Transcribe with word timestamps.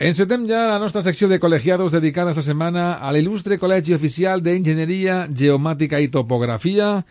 Encetem 0.00 0.46
ja 0.48 0.62
la 0.64 0.78
nostra 0.80 1.02
secció 1.04 1.26
de 1.28 1.36
col·legiados 1.36 1.92
dedicada 1.92 2.32
esta 2.32 2.40
setmana 2.40 2.94
a 3.04 3.10
l'il·lustre 3.12 3.58
Col·legi 3.60 3.92
Oficial 3.92 4.40
d'Enginyeria 4.40 5.26
Geomàtica 5.28 6.00
i 6.00 6.08
Topografia. 6.08 7.02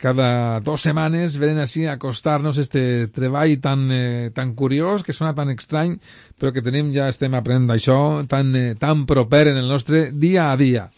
Cada 0.00 0.28
dos 0.64 0.86
setmanes 0.86 1.36
venen 1.36 1.60
així 1.60 1.84
a 1.84 1.98
acostar-nos 1.98 2.56
este 2.56 3.10
treball 3.12 3.52
tan, 3.60 3.84
eh, 3.92 4.30
tan 4.32 4.54
curiós, 4.56 5.04
que 5.04 5.12
sona 5.12 5.34
tan 5.36 5.52
estrany, 5.52 5.98
però 6.40 6.54
que 6.54 6.64
tenim 6.64 6.88
ja 6.96 7.10
estem 7.12 7.36
aprenent 7.36 7.68
això, 7.68 8.24
tan, 8.26 8.56
eh, 8.56 8.74
tan 8.80 9.04
proper 9.04 9.48
en 9.48 9.58
el 9.60 9.68
nostre 9.68 10.08
dia 10.10 10.50
a 10.50 10.56
dia. 10.56 10.88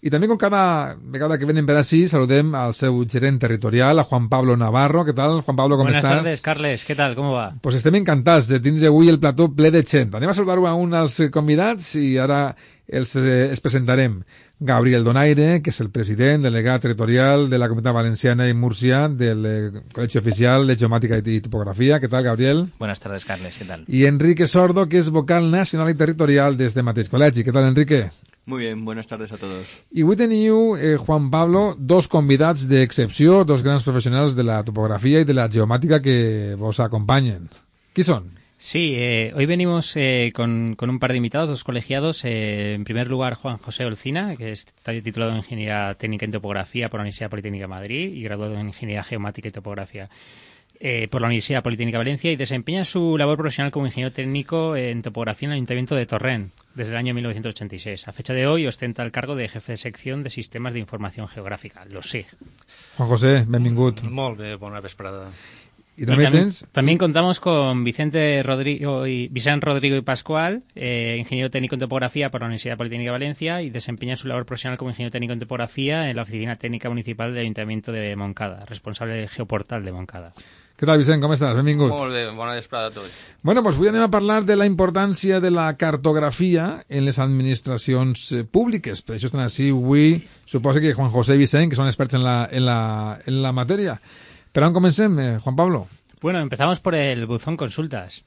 I 0.00 0.12
també, 0.14 0.28
com 0.30 0.38
cada 0.38 0.94
vegada 1.10 1.34
que 1.40 1.46
venen 1.48 1.66
per 1.66 1.74
així, 1.80 2.04
saludem 2.06 2.52
al 2.54 2.70
seu 2.78 3.00
gerent 3.10 3.40
territorial, 3.42 3.98
a 3.98 4.04
Juan 4.06 4.28
Pablo 4.30 4.54
Navarro. 4.56 5.04
¿Qué 5.04 5.12
tal, 5.12 5.40
Juan 5.42 5.56
Pablo, 5.56 5.76
com 5.76 5.88
Buenas 5.88 6.04
estàs? 6.04 6.20
tardes, 6.22 6.40
Carles. 6.40 6.84
¿Qué 6.84 6.94
tal? 6.94 7.16
¿Cómo 7.16 7.32
va? 7.32 7.54
Pues 7.60 7.74
estem 7.74 7.96
encantats 7.98 8.46
de 8.46 8.60
tindre 8.60 8.86
avui 8.86 9.08
el 9.08 9.18
plató 9.18 9.48
ple 9.50 9.72
de 9.74 9.82
gent. 9.82 10.14
Anem 10.14 10.30
a 10.30 10.34
saludar 10.34 10.58
a 10.62 10.74
un 10.78 10.94
dels 10.94 11.18
convidats 11.34 11.96
i 11.98 12.16
ara 12.16 12.54
els, 12.86 13.16
eh, 13.16 13.48
els 13.50 13.60
presentarem. 13.60 14.22
Gabriel 14.60 15.02
Donaire, 15.02 15.62
que 15.62 15.70
és 15.70 15.80
el 15.80 15.90
president, 15.90 16.42
delegat 16.46 16.82
territorial 16.82 17.50
de 17.50 17.58
la 17.58 17.66
Comunitat 17.68 17.94
Valenciana 17.94 18.48
i 18.48 18.54
Múrcia 18.54 19.08
del 19.08 19.44
eh, 19.46 19.82
Col·legi 19.94 20.18
Oficial 20.18 20.66
de 20.66 20.76
Geomàtica 20.76 21.18
i 21.18 21.40
Topografia. 21.40 21.98
¿Qué 21.98 22.06
tal, 22.08 22.22
Gabriel? 22.22 22.68
Buenas 22.78 23.00
tardes, 23.00 23.24
Carles. 23.24 23.56
¿Qué 23.58 23.64
tal? 23.64 23.84
I 23.88 24.06
Enrique 24.06 24.46
Sordo, 24.46 24.88
que 24.88 24.98
és 25.02 25.10
vocal 25.10 25.50
nacional 25.50 25.90
i 25.90 25.98
territorial 25.98 26.56
d'este 26.56 26.86
mateix 26.86 27.10
col·legi. 27.10 27.42
¿Qué 27.42 27.50
tal, 27.50 27.66
Enrique? 27.66 28.10
Muy 28.48 28.60
bien, 28.60 28.82
buenas 28.82 29.06
tardes 29.06 29.30
a 29.30 29.36
todos. 29.36 29.68
I 29.92 30.06
avui 30.06 30.16
teniu, 30.16 30.72
eh, 30.80 30.96
Juan 30.96 31.26
Pablo, 31.28 31.74
dos 31.76 32.06
convidats 32.08 32.62
d'excepció, 32.64 33.42
dos 33.44 33.60
grans 33.60 33.84
professionals 33.84 34.32
de 34.38 34.46
la 34.48 34.62
topografia 34.64 35.20
i 35.20 35.26
de 35.28 35.36
la 35.36 35.50
geomàtica 35.52 35.98
que 36.00 36.56
vos 36.56 36.80
acompanyen. 36.80 37.50
Qui 37.92 38.06
són? 38.08 38.30
Sí, 38.56 38.94
eh, 38.96 39.34
hoy 39.36 39.44
venimos 39.44 39.92
eh, 39.96 40.32
con, 40.34 40.76
con 40.80 40.88
un 40.88 40.98
par 40.98 41.12
de 41.12 41.18
invitados, 41.18 41.50
dos 41.50 41.62
colegiados. 41.62 42.24
Eh, 42.24 42.72
en 42.72 42.84
primer 42.84 43.08
lugar, 43.08 43.34
Juan 43.34 43.58
José 43.58 43.84
Olcina, 43.84 44.34
que 44.34 44.50
está 44.52 44.92
titulado 44.92 45.32
en 45.32 45.44
Ingeniería 45.44 45.94
Técnica 46.00 46.24
en 46.24 46.32
Topografía 46.32 46.88
por 46.88 47.00
la 47.00 47.02
Universidad 47.02 47.28
Politécnica 47.28 47.64
de 47.64 47.68
Madrid 47.68 48.14
y 48.14 48.22
graduado 48.22 48.58
en 48.58 48.68
Ingeniería 48.68 49.04
Geomática 49.04 49.48
y 49.48 49.52
Topografía 49.52 50.08
eh, 50.80 51.08
por 51.08 51.20
la 51.20 51.28
Universidad 51.28 51.62
Politécnica 51.62 51.98
de 51.98 52.04
Valencia 52.04 52.32
y 52.32 52.36
desempeña 52.36 52.84
su 52.84 53.16
labor 53.18 53.36
profesional 53.36 53.72
como 53.72 53.86
ingeniero 53.86 54.12
técnico 54.12 54.76
en 54.76 55.02
topografía 55.02 55.46
en 55.46 55.52
el 55.52 55.56
Ayuntamiento 55.56 55.94
de 55.94 56.06
Torrent 56.06 56.52
desde 56.74 56.92
el 56.92 56.96
año 56.96 57.14
1986. 57.14 58.06
A 58.06 58.12
fecha 58.12 58.32
de 58.32 58.46
hoy 58.46 58.66
ostenta 58.66 59.02
el 59.02 59.12
cargo 59.12 59.34
de 59.34 59.48
jefe 59.48 59.72
de 59.72 59.78
sección 59.78 60.22
de 60.22 60.30
Sistemas 60.30 60.74
de 60.74 60.80
Información 60.80 61.28
Geográfica, 61.28 61.84
los 61.86 62.10
SIG. 62.10 62.26
Juan 62.96 63.08
José, 63.08 63.44
benvingut. 63.46 64.02
Molt 64.02 64.38
bé, 64.38 64.54
bona 64.56 64.80
vesprada. 64.80 65.28
I 65.98 66.06
també 66.06 66.22
Y 66.22 66.26
también, 66.26 66.44
tens... 66.44 66.64
también 66.70 66.98
contamos 66.98 67.40
con 67.40 67.82
Vicente 67.82 68.40
Rodrigo 68.44 69.08
y 69.08 69.26
Vicente 69.28 69.66
Rodrigo 69.66 69.96
y 69.96 70.02
Pascual, 70.02 70.62
eh, 70.76 71.16
ingeniero 71.18 71.50
técnico 71.50 71.74
en 71.74 71.80
topografía 71.80 72.30
por 72.30 72.40
la 72.40 72.46
Universidad 72.46 72.76
Politécnica 72.76 73.10
de 73.10 73.18
Valencia 73.18 73.62
y 73.62 73.70
desempeña 73.70 74.14
su 74.14 74.28
labor 74.28 74.46
profesional 74.46 74.78
como 74.78 74.90
ingeniero 74.90 75.10
técnico 75.10 75.32
en 75.32 75.40
topografía 75.40 76.08
en 76.08 76.14
la 76.14 76.22
Oficina 76.22 76.54
Técnica 76.54 76.88
Municipal 76.88 77.34
del 77.34 77.42
Ayuntamiento 77.42 77.90
de 77.90 78.14
Moncada, 78.14 78.64
responsable 78.66 79.14
del 79.14 79.28
Geoportal 79.28 79.84
de 79.84 79.90
Moncada. 79.90 80.34
Què 80.78 80.86
tal, 80.86 81.00
Vicent, 81.00 81.18
com 81.18 81.32
estàs? 81.34 81.56
Benvingut. 81.58 81.90
Molt 81.90 82.14
bé, 82.14 82.20
bona 82.38 82.52
vesprada 82.54 82.92
a 82.92 82.94
tots. 82.94 83.14
Bueno, 83.42 83.64
doncs 83.66 83.80
avui 83.80 83.90
anem 83.90 84.04
a 84.04 84.10
parlar 84.12 84.44
de 84.46 84.54
la 84.54 84.66
importància 84.68 85.40
de 85.42 85.50
la 85.50 85.72
cartografia 85.74 86.68
en 86.86 87.02
les 87.08 87.18
administracions 87.18 88.28
eh, 88.30 88.44
públiques. 88.46 89.02
Per 89.02 89.16
això 89.16 89.26
estan 89.26 89.42
així 89.42 89.72
avui, 89.74 90.20
suposo 90.46 90.78
que 90.78 90.94
Juan 90.94 91.10
José 91.10 91.34
i 91.34 91.42
Vicent, 91.42 91.66
que 91.72 91.78
són 91.80 91.90
experts 91.90 92.14
en 92.14 92.22
la, 92.22 92.38
en 92.46 92.62
la, 92.68 92.78
en 93.26 93.42
la 93.42 93.50
matèria. 93.50 93.98
Per 94.54 94.62
on 94.68 94.76
comencem, 94.76 95.18
eh, 95.18 95.30
Juan 95.42 95.58
Pablo? 95.58 95.88
Bueno, 96.22 96.38
empezamos 96.46 96.78
por 96.78 96.94
el 96.94 97.26
buzón 97.26 97.56
consultas. 97.56 98.22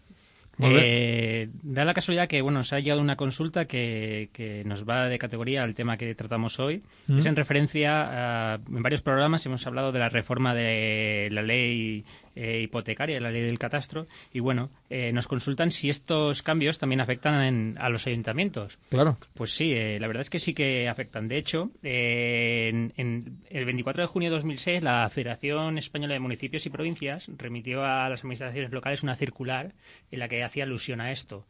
Eh, 0.59 1.50
da 1.63 1.85
la 1.85 1.94
casualidad 1.94 2.28
que 2.28 2.41
bueno, 2.41 2.59
nos 2.59 2.72
ha 2.73 2.79
llegado 2.79 3.01
una 3.01 3.16
consulta 3.16 3.66
que, 3.66 4.29
que 4.33 4.63
nos 4.66 4.88
va 4.88 5.07
de 5.07 5.18
categoría 5.18 5.63
al 5.63 5.73
tema 5.73 5.97
que 5.97 6.13
tratamos 6.16 6.59
hoy. 6.59 6.83
Mm. 7.07 7.19
Es 7.19 7.25
en 7.25 7.35
referencia 7.35 8.53
a, 8.53 8.56
en 8.56 8.83
varios 8.83 9.01
programas 9.01 9.45
hemos 9.45 9.66
hablado 9.66 9.91
de 9.91 10.00
la 10.00 10.09
reforma 10.09 10.53
de 10.53 11.29
la 11.31 11.41
ley 11.41 12.06
eh, 12.36 12.62
hipotecaria, 12.62 13.19
la 13.19 13.31
ley 13.31 13.42
del 13.42 13.59
catastro, 13.59 14.08
y 14.34 14.40
bueno, 14.40 14.69
eh, 14.90 15.12
nos 15.12 15.28
consultan 15.28 15.72
si 15.72 15.90
estos 15.90 16.42
cambios 16.44 16.78
también 16.80 17.02
afectan 17.02 17.42
en- 17.44 17.78
a 17.80 17.90
los 17.90 18.08
ayuntamientos. 18.08 18.80
Claro. 18.90 19.18
Pues 19.34 19.53
sí, 19.56 19.74
eh, 19.74 20.00
la 20.00 20.08
verdad 20.08 20.22
es 20.22 20.30
que 20.30 20.40
sí 20.40 20.53
que 20.53 20.88
afectan. 20.90 21.28
De 21.28 21.38
hecho, 21.38 21.72
eh, 21.84 22.69
en, 22.69 22.94
en 22.97 23.38
el 23.50 23.66
24 23.66 24.02
de 24.03 24.08
junio 24.08 24.30
de 24.30 24.36
2006, 24.36 24.81
la 24.84 25.08
Federación 25.09 25.78
Española 25.78 26.14
de 26.14 26.19
Municipios 26.19 26.66
y 26.66 26.69
Provincias 26.69 27.28
remitió 27.38 27.84
a 27.84 28.09
las 28.09 28.22
administraciones 28.22 28.72
locales 28.72 29.03
una 29.03 29.16
circular 29.16 29.74
en 30.12 30.19
la 30.19 30.28
que 30.28 30.44
hacía 30.44 30.63
alusión 30.63 31.02
a 31.02 31.12
esto. 31.12 31.46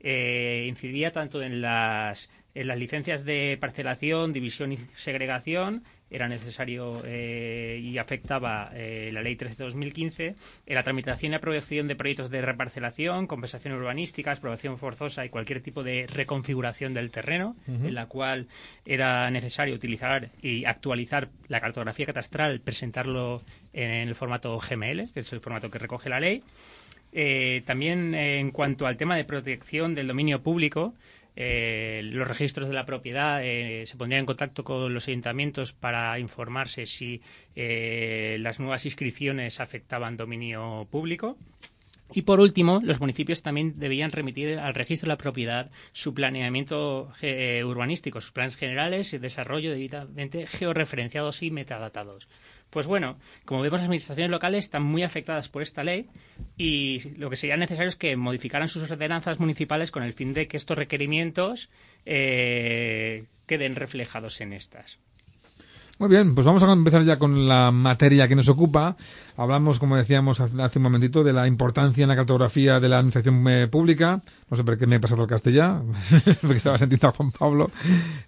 Eh, 0.00 0.66
incidía 0.68 1.12
tanto 1.12 1.42
en 1.42 1.60
las, 1.62 2.28
en 2.54 2.66
las 2.66 2.78
licencias 2.78 3.24
de 3.24 3.56
parcelación, 3.60 4.32
división 4.32 4.72
y 4.72 4.78
segregación, 4.96 5.84
era 6.12 6.28
necesario 6.28 7.02
eh, 7.04 7.80
y 7.82 7.98
afectaba 7.98 8.70
eh, 8.74 9.10
la 9.12 9.22
Ley 9.22 9.34
13 9.34 9.56
de 9.56 9.64
2015, 9.64 10.34
en 10.66 10.74
la 10.74 10.82
tramitación 10.82 11.32
y 11.32 11.34
aprobación 11.36 11.88
de 11.88 11.96
proyectos 11.96 12.30
de 12.30 12.42
reparcelación, 12.42 13.26
compensación 13.26 13.74
urbanística, 13.74 14.30
expropiación 14.30 14.78
forzosa 14.78 15.24
y 15.24 15.30
cualquier 15.30 15.62
tipo 15.62 15.82
de 15.82 16.06
reconfiguración 16.06 16.94
del 16.94 17.10
terreno, 17.10 17.56
en 17.66 17.94
la 17.94 18.06
cual 18.06 18.46
era 18.84 19.30
necesario 19.30 19.74
utilizar 19.74 20.30
y 20.42 20.64
actualizar 20.66 21.30
la 21.48 21.60
cartografía 21.60 22.06
catastral, 22.06 22.60
presentarlo 22.60 23.42
en 23.72 24.08
el 24.08 24.14
formato 24.14 24.58
GML, 24.58 25.12
que 25.12 25.20
es 25.20 25.32
el 25.32 25.40
formato 25.40 25.70
que 25.70 25.78
recoge 25.78 26.08
la 26.08 26.20
ley. 26.20 26.42
Eh, 27.12 27.62
también 27.66 28.14
eh, 28.14 28.40
en 28.40 28.50
cuanto 28.50 28.86
al 28.86 28.96
tema 28.96 29.16
de 29.16 29.24
protección 29.24 29.94
del 29.94 30.08
dominio 30.08 30.42
público, 30.42 30.94
eh, 31.34 32.02
los 32.04 32.28
registros 32.28 32.68
de 32.68 32.74
la 32.74 32.84
propiedad 32.84 33.40
eh, 33.42 33.84
se 33.86 33.96
pondrían 33.96 34.20
en 34.20 34.26
contacto 34.26 34.64
con 34.64 34.92
los 34.92 35.08
ayuntamientos 35.08 35.72
para 35.72 36.18
informarse 36.18 36.86
si 36.86 37.22
eh, 37.56 38.36
las 38.40 38.60
nuevas 38.60 38.84
inscripciones 38.84 39.60
afectaban 39.60 40.16
dominio 40.16 40.86
público. 40.90 41.36
Y 42.14 42.22
por 42.22 42.40
último, 42.40 42.80
los 42.84 43.00
municipios 43.00 43.42
también 43.42 43.78
debían 43.78 44.12
remitir 44.12 44.58
al 44.58 44.74
registro 44.74 45.06
de 45.06 45.14
la 45.14 45.16
propiedad 45.16 45.70
su 45.94 46.12
planeamiento 46.12 47.10
urbanístico, 47.64 48.20
sus 48.20 48.32
planes 48.32 48.56
generales 48.56 49.14
y 49.14 49.18
desarrollo 49.18 49.70
debidamente 49.70 50.46
georreferenciados 50.46 51.42
y 51.42 51.50
metadatados. 51.50 52.28
Pues 52.72 52.86
bueno, 52.86 53.18
como 53.44 53.60
vemos, 53.60 53.80
las 53.80 53.84
administraciones 53.84 54.30
locales 54.30 54.64
están 54.64 54.82
muy 54.82 55.02
afectadas 55.02 55.50
por 55.50 55.60
esta 55.62 55.84
ley 55.84 56.08
y 56.56 57.06
lo 57.18 57.28
que 57.28 57.36
sería 57.36 57.58
necesario 57.58 57.88
es 57.88 57.96
que 57.96 58.16
modificaran 58.16 58.70
sus 58.70 58.90
ordenanzas 58.90 59.38
municipales 59.38 59.90
con 59.90 60.02
el 60.02 60.14
fin 60.14 60.32
de 60.32 60.48
que 60.48 60.56
estos 60.56 60.78
requerimientos 60.78 61.68
eh, 62.06 63.26
queden 63.46 63.76
reflejados 63.76 64.40
en 64.40 64.54
estas. 64.54 64.98
Muy 65.98 66.08
bien, 66.08 66.34
pues 66.34 66.46
vamos 66.46 66.62
a 66.62 66.72
empezar 66.72 67.04
ya 67.04 67.18
con 67.18 67.46
la 67.46 67.70
materia 67.70 68.26
que 68.26 68.34
nos 68.34 68.48
ocupa. 68.48 68.96
Hablamos, 69.36 69.78
como 69.78 69.98
decíamos 69.98 70.40
hace 70.40 70.78
un 70.78 70.82
momentito, 70.82 71.22
de 71.22 71.34
la 71.34 71.46
importancia 71.46 72.02
en 72.02 72.08
la 72.08 72.16
cartografía 72.16 72.80
de 72.80 72.88
la 72.88 72.98
administración 73.00 73.46
eh, 73.48 73.68
pública. 73.68 74.22
No 74.50 74.56
sé 74.56 74.64
por 74.64 74.78
qué 74.78 74.86
me 74.86 74.96
he 74.96 75.00
pasado 75.00 75.22
al 75.22 75.28
castellà, 75.28 75.82
porque 76.40 76.56
estaba 76.56 76.78
sentindo 76.78 77.06
a 77.06 77.12
Juan 77.12 77.30
Pablo. 77.30 77.70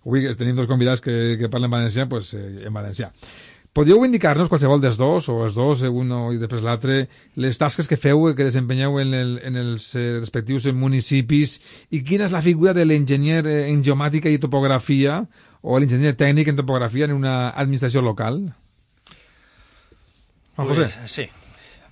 Avui 0.04 0.28
tenim 0.36 0.54
dos 0.54 0.68
convidats 0.68 1.00
que, 1.00 1.38
que 1.40 1.48
parlen 1.48 1.72
valencià, 1.72 2.06
pues 2.06 2.34
eh, 2.34 2.68
en 2.68 2.72
valencià. 2.72 3.10
Podríeu 3.74 4.04
indicar-nos 4.06 4.46
qualsevol 4.46 4.78
dels 4.78 4.94
dos, 4.94 5.26
o 5.32 5.40
els 5.42 5.56
dos, 5.58 5.80
eh, 5.82 5.88
uno 5.90 6.28
i 6.30 6.38
després 6.38 6.62
l'altre, 6.62 7.08
les 7.34 7.58
tasques 7.58 7.88
que 7.90 7.98
feu, 7.98 8.28
que 8.38 8.46
desempenyeu 8.46 9.00
en, 9.02 9.10
el, 9.18 9.32
en 9.42 9.58
els 9.58 9.88
eh, 9.98 10.20
respectius 10.20 10.68
municipis, 10.70 11.56
i 11.90 12.04
quina 12.06 12.28
és 12.28 12.34
la 12.34 12.42
figura 12.44 12.70
de 12.76 12.84
l'enginyer 12.86 13.40
eh, 13.42 13.56
en 13.72 13.82
geomàtica 13.82 14.30
i 14.30 14.38
topografia, 14.38 15.24
o 15.66 15.80
l'enginyer 15.80 16.14
tècnic 16.14 16.52
en 16.52 16.60
topografia 16.60 17.08
en 17.08 17.16
una 17.16 17.50
administració 17.50 18.04
local? 18.04 18.44
Juan 20.54 20.68
José. 20.70 20.86
Pues, 20.94 21.10
sí. 21.10 21.26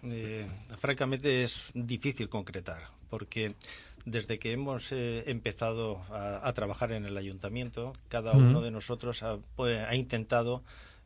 Eh, 0.04 0.46
francamente 0.78 1.42
es 1.42 1.72
difícil 1.74 2.28
concretar, 2.28 2.78
porque 3.10 3.56
desde 4.04 4.38
que 4.38 4.52
hemos 4.52 4.92
eh, 4.92 5.24
empezado 5.26 5.98
a, 6.10 6.46
a 6.46 6.52
trabajar 6.52 6.92
en 6.92 7.06
el 7.06 7.18
ayuntamiento, 7.18 7.92
cada 8.08 8.32
uno 8.34 8.60
de 8.60 8.70
nosotros 8.70 9.24
ha, 9.24 9.38
pues, 9.56 9.82
ha 9.82 9.96
intentado 9.96 10.62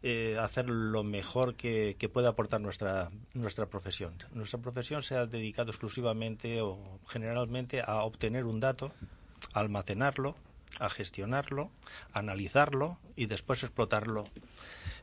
eh, 0.08 0.38
hacer 0.38 0.69
lo 0.69 1.03
mejor 1.03 1.56
que, 1.56 1.97
que 1.99 2.08
pueda 2.08 2.29
aportar 2.29 2.61
nuestra, 2.61 3.11
nuestra 3.35 3.67
profesión. 3.67 4.14
Nuestra 4.31 4.61
profesión 4.61 5.03
se 5.03 5.17
ha 5.17 5.26
dedicado 5.26 5.70
exclusivamente 5.70 6.61
o 6.61 7.00
generalmente 7.08 7.82
a 7.85 8.05
obtener 8.05 8.44
un 8.44 8.61
dato, 8.61 8.93
a 9.53 9.58
almacenarlo, 9.58 10.37
a 10.79 10.88
gestionarlo, 10.91 11.73
a 12.12 12.20
analizarlo 12.20 12.99
y 13.17 13.26
después 13.26 13.64
explotarlo. 13.64 14.23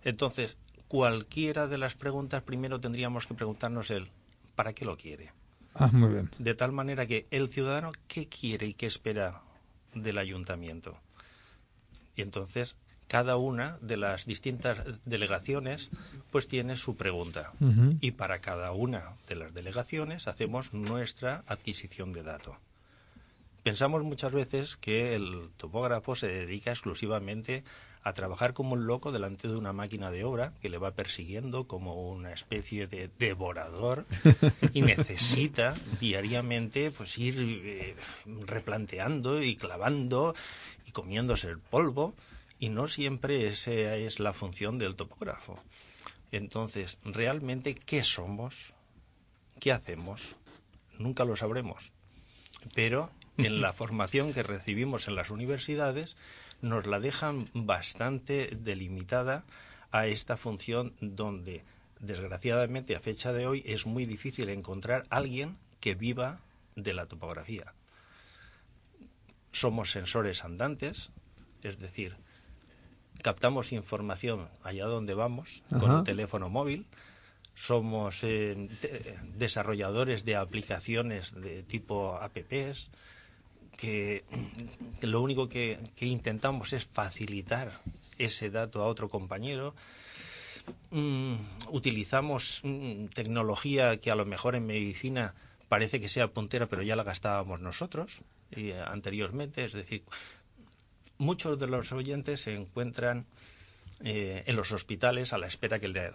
Entonces, 0.06 0.58
cualquiera 0.88 1.68
de 1.68 1.80
las 1.80 1.96
preguntas, 1.96 2.42
primero 2.42 2.80
tendríamos 2.80 3.28
que 3.28 3.34
preguntarnos 3.34 3.92
el 3.92 4.08
¿para 4.56 4.72
qué 4.72 4.86
lo 4.86 4.96
quiere? 4.96 5.34
Ah, 5.74 5.90
muy 5.92 6.14
bien. 6.14 6.30
De 6.38 6.56
tal 6.56 6.72
manera 6.72 7.06
que 7.08 7.28
el 7.30 7.50
ciudadano, 7.50 7.92
¿qué 8.08 8.30
quiere 8.30 8.68
y 8.68 8.74
qué 8.74 8.86
espera 8.86 9.42
del 9.94 10.18
ayuntamiento? 10.18 10.98
Y 12.16 12.22
entonces, 12.22 12.78
cada 13.14 13.38
una 13.38 13.78
de 13.80 13.96
las 13.96 14.26
distintas 14.26 14.80
delegaciones 15.06 15.92
pues 16.32 16.48
tiene 16.48 16.76
su 16.76 16.96
pregunta. 16.96 17.52
Y 18.02 18.10
para 18.14 18.40
cada 18.40 18.72
una 18.72 19.12
de 19.28 19.36
las 19.36 19.54
delegaciones 19.54 20.28
hacemos 20.28 20.74
nuestra 20.74 21.44
adquisición 21.46 22.12
de 22.12 22.24
datos. 22.24 22.56
Pensamos 23.62 24.02
muchas 24.02 24.32
veces 24.32 24.78
que 24.78 25.14
el 25.14 25.52
topógrafo 25.58 26.16
se 26.16 26.28
dedica 26.28 26.72
exclusivamente 26.72 27.64
a 28.02 28.14
trabajar 28.14 28.56
como 28.56 28.74
un 28.74 28.88
loco 28.88 29.12
delante 29.12 29.48
de 29.48 29.58
una 29.58 29.74
máquina 29.74 30.10
de 30.10 30.24
obra 30.24 30.54
que 30.60 30.72
le 30.72 30.80
va 30.80 30.96
persiguiendo 30.96 31.68
como 31.68 32.10
una 32.10 32.34
especie 32.34 32.88
de 32.88 33.12
devorador 33.20 34.08
y 34.74 34.82
necesita 34.82 35.76
diariamente 36.00 36.90
pues 36.90 37.16
ir 37.20 37.36
eh, 37.38 37.96
replanteando 38.26 39.44
y 39.44 39.56
clavando 39.56 40.34
y 40.88 40.92
comiéndose 40.92 41.50
el 41.50 41.60
polvo 41.60 42.16
y 42.64 42.70
no 42.70 42.88
siempre 42.88 43.46
esa 43.46 43.74
es 43.74 44.22
la 44.22 44.32
función 44.32 44.80
del 44.80 44.96
topógrafo. 44.96 45.62
Entonces, 46.32 46.98
realmente, 47.04 47.76
¿qué 47.76 48.06
somos? 48.06 48.74
¿Qué 49.60 49.74
hacemos? 49.74 50.38
Nunca 50.98 51.26
lo 51.26 51.36
sabremos. 51.36 51.92
Pero 52.74 53.10
en 53.36 53.60
la 53.60 53.74
formación 53.74 54.32
que 54.32 54.44
recibimos 54.44 55.10
en 55.10 55.16
las 55.16 55.30
universidades 55.30 56.16
nos 56.62 56.88
la 56.88 57.02
dejan 57.02 57.50
bastante 57.54 58.56
delimitada 58.58 59.44
a 59.92 60.08
esta 60.08 60.38
función 60.38 60.94
donde, 61.02 61.66
desgraciadamente, 62.00 62.96
a 62.96 63.02
fecha 63.02 63.34
de 63.34 63.46
hoy 63.46 63.62
es 63.66 63.86
muy 63.86 64.06
difícil 64.06 64.48
encontrar 64.48 65.06
alguien 65.10 65.58
que 65.82 65.96
viva 65.96 66.40
de 66.78 66.94
la 66.94 67.08
topografía. 67.08 67.74
Somos 69.52 69.92
sensores 69.92 70.46
andantes, 70.46 71.12
es 71.62 71.78
decir, 71.78 72.23
captamos 73.22 73.72
información 73.72 74.50
allá 74.64 74.86
donde 74.86 75.14
vamos 75.14 75.64
con 75.70 75.92
un 76.00 76.04
teléfono 76.04 76.50
móvil. 76.50 76.86
Somos 77.56 78.24
eh, 78.24 78.56
de- 78.82 79.18
desarrolladores 79.36 80.26
de 80.26 80.36
aplicaciones 80.36 81.34
de 81.36 81.64
tipo 81.64 82.18
apps 82.18 82.90
que, 83.78 84.24
que 85.00 85.08
lo 85.08 85.22
único 85.22 85.50
que, 85.50 85.78
que 85.96 86.06
intentamos 86.08 86.74
es 86.74 86.86
facilitar 86.86 87.80
ese 88.18 88.50
dato 88.50 88.82
a 88.82 88.88
otro 88.88 89.10
compañero. 89.10 89.76
Mm, 90.92 91.36
utilizamos 91.70 92.62
mm, 92.64 93.06
tecnología 93.08 93.98
que 93.98 94.12
a 94.12 94.16
lo 94.16 94.26
mejor 94.26 94.56
en 94.56 94.66
medicina 94.66 95.34
parece 95.68 96.00
que 96.00 96.10
sea 96.10 96.28
puntera, 96.30 96.68
pero 96.68 96.84
ya 96.84 96.96
la 96.96 97.04
gastábamos 97.04 97.60
nosotros 97.60 98.22
eh, 98.52 98.80
anteriormente. 98.86 99.64
Es 99.66 99.74
decir, 99.74 100.04
muchos 101.18 101.60
de 101.60 101.68
los 101.68 101.92
oyentes 101.92 102.42
se 102.42 102.54
encuentran 102.56 103.26
eh, 104.04 104.44
en 104.48 104.56
los 104.56 104.72
hospitales 104.72 105.32
a 105.32 105.38
la 105.38 105.48
espera 105.48 105.80
que 105.80 105.88
le 105.88 106.08
eh, 106.08 106.12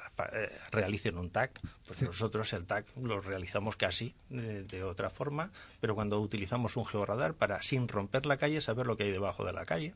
realicen 0.71 1.17
un 1.17 1.31
TAC. 1.31 1.59
Pues 1.87 2.03
nosotros 2.03 2.53
el 2.53 2.67
TAC 2.67 2.85
lo 3.03 3.21
realizamos 3.21 3.77
casi 3.77 4.15
de, 4.29 4.65
de 4.65 4.83
otra 4.85 5.09
forma, 5.11 5.51
pero 5.81 5.95
cuando 5.95 6.21
utilizamos 6.21 6.77
un 6.77 6.85
georradar 6.85 7.35
para, 7.35 7.63
sin 7.63 7.89
romper 7.89 8.27
la 8.27 8.37
calle, 8.37 8.61
saber 8.61 8.87
lo 8.87 8.97
que 8.97 9.05
hay 9.05 9.11
debajo 9.11 9.45
de 9.45 9.53
la 9.53 9.65
calle. 9.65 9.95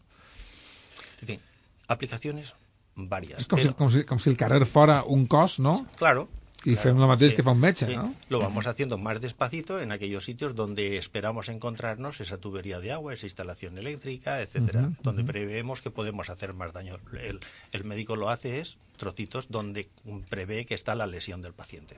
En 1.20 1.26
fin, 1.28 1.40
aplicaciones 1.88 2.54
varias. 2.94 3.40
És 3.40 3.46
com, 3.49 3.58
pero- 3.58 3.70
si, 3.70 3.76
com, 3.76 3.90
si, 3.90 4.04
com 4.04 4.19
si 4.19 4.31
el 4.31 4.37
carrer 4.37 4.64
fora 4.66 5.02
un 5.04 5.26
cos, 5.26 5.58
no? 5.60 5.87
Claro. 5.96 6.28
I 6.64 6.76
claro, 6.76 7.09
mateix 7.09 7.32
sí, 7.32 7.37
que 7.37 7.49
un 7.49 7.75
sí. 7.75 7.87
no? 7.97 8.14
Lo 8.29 8.38
vamos 8.38 8.67
haciendo 8.67 8.99
más 8.99 9.20
despacito 9.20 9.81
en 9.81 9.91
aquellos 9.91 10.25
sitios 10.25 10.55
donde 10.55 10.97
esperamos 10.97 11.49
encontrarnos 11.49 12.20
esa 12.20 12.38
tubería 12.38 12.79
de 12.79 12.93
agua, 12.93 13.14
esa 13.14 13.26
instalación 13.26 13.79
eléctrica, 13.79 14.41
etcétera, 14.41 14.91
donde 15.03 15.23
ujú. 15.23 15.32
preveemos 15.32 15.82
que 15.82 15.91
podemos 15.91 16.31
hacer 16.31 16.55
más 16.55 16.73
daño. 16.73 16.99
El, 17.12 17.41
el 17.73 17.85
médico 17.85 18.17
lo 18.17 18.31
hace 18.31 18.61
es 18.61 18.79
trocitos 18.97 19.50
donde 19.50 19.88
prevé 20.29 20.64
que 20.64 20.75
está 20.75 20.94
la 20.94 21.06
lesión 21.06 21.43
del 21.43 21.53
paciente. 21.53 21.97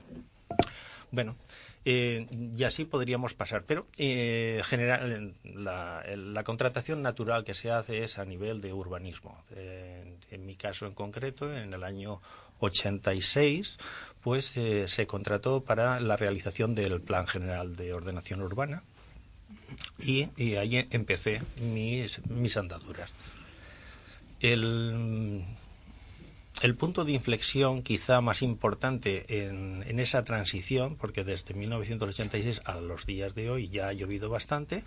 Bueno, 1.11 1.35
eh, 1.85 2.27
y 2.57 2.63
así 2.63 2.83
podríamos 2.85 3.35
pasar, 3.35 3.63
pero 3.65 3.87
eh, 3.97 4.61
general, 4.65 5.33
la, 5.43 6.43
contratación 6.43 7.01
natural 7.01 7.43
que 7.43 7.53
se 7.53 7.71
hace 7.71 8.03
es 8.03 8.17
a 8.17 8.25
nivel 8.25 8.59
de 8.59 8.73
urbanismo. 8.73 9.43
Eh, 9.51 10.17
en 10.31 10.45
mi 10.45 10.55
caso 10.55 10.87
en 10.87 10.93
concreto, 10.93 11.53
en 11.53 11.73
el 11.73 11.83
año 11.83 12.21
86, 12.59 13.77
pues 14.25 14.57
eh, 14.57 14.87
se 14.87 15.05
contrató 15.05 15.63
para 15.63 15.99
la 15.99 16.17
realización 16.17 16.73
del 16.73 16.99
Plan 16.99 17.27
General 17.27 17.75
de 17.75 17.93
Ordenación 17.93 18.41
Urbana 18.41 18.81
y, 19.99 20.25
y 20.35 20.55
ahí 20.55 20.83
empecé 20.89 21.43
mis, 21.61 22.25
mis 22.25 22.57
andaduras. 22.57 23.11
El, 24.39 25.43
el 26.63 26.75
punto 26.75 27.05
de 27.05 27.11
inflexión 27.11 27.83
quizá 27.83 28.19
más 28.19 28.41
importante 28.41 29.45
en, 29.45 29.83
en 29.85 29.99
esa 29.99 30.23
transición, 30.23 30.95
porque 30.95 31.23
desde 31.23 31.53
1986 31.53 32.61
a 32.65 32.77
los 32.77 33.05
días 33.05 33.35
de 33.35 33.51
hoy 33.51 33.69
ya 33.69 33.89
ha 33.89 33.93
llovido 33.93 34.31
bastante, 34.31 34.83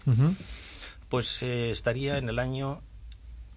pues 1.08 1.44
eh, 1.44 1.70
estaría 1.70 2.19
en 2.19 2.29
el 2.29 2.40
año 2.40 2.82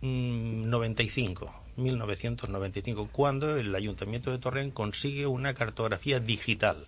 mm, 0.01 0.69
95, 0.69 1.51
1995, 1.77 3.09
cuando 3.11 3.57
el 3.57 3.73
Ayuntamiento 3.75 4.31
de 4.31 4.39
Torrent 4.39 4.73
consigue 4.73 5.27
una 5.27 5.53
cartografía 5.53 6.19
digital. 6.19 6.85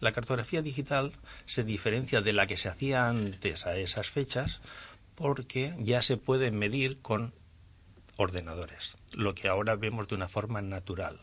La 0.00 0.12
cartografía 0.12 0.62
digital 0.62 1.12
se 1.46 1.64
diferencia 1.64 2.20
de 2.20 2.32
la 2.32 2.46
que 2.46 2.56
se 2.56 2.68
hacía 2.68 3.08
antes 3.08 3.66
a 3.66 3.76
esas 3.76 4.10
fechas 4.10 4.60
porque 5.14 5.74
ya 5.80 6.02
se 6.02 6.16
puede 6.16 6.52
medir 6.52 7.00
con 7.00 7.32
ordenadores, 8.16 8.96
lo 9.12 9.34
que 9.34 9.48
ahora 9.48 9.74
vemos 9.76 10.08
de 10.08 10.14
una 10.14 10.28
forma 10.28 10.62
natural. 10.62 11.20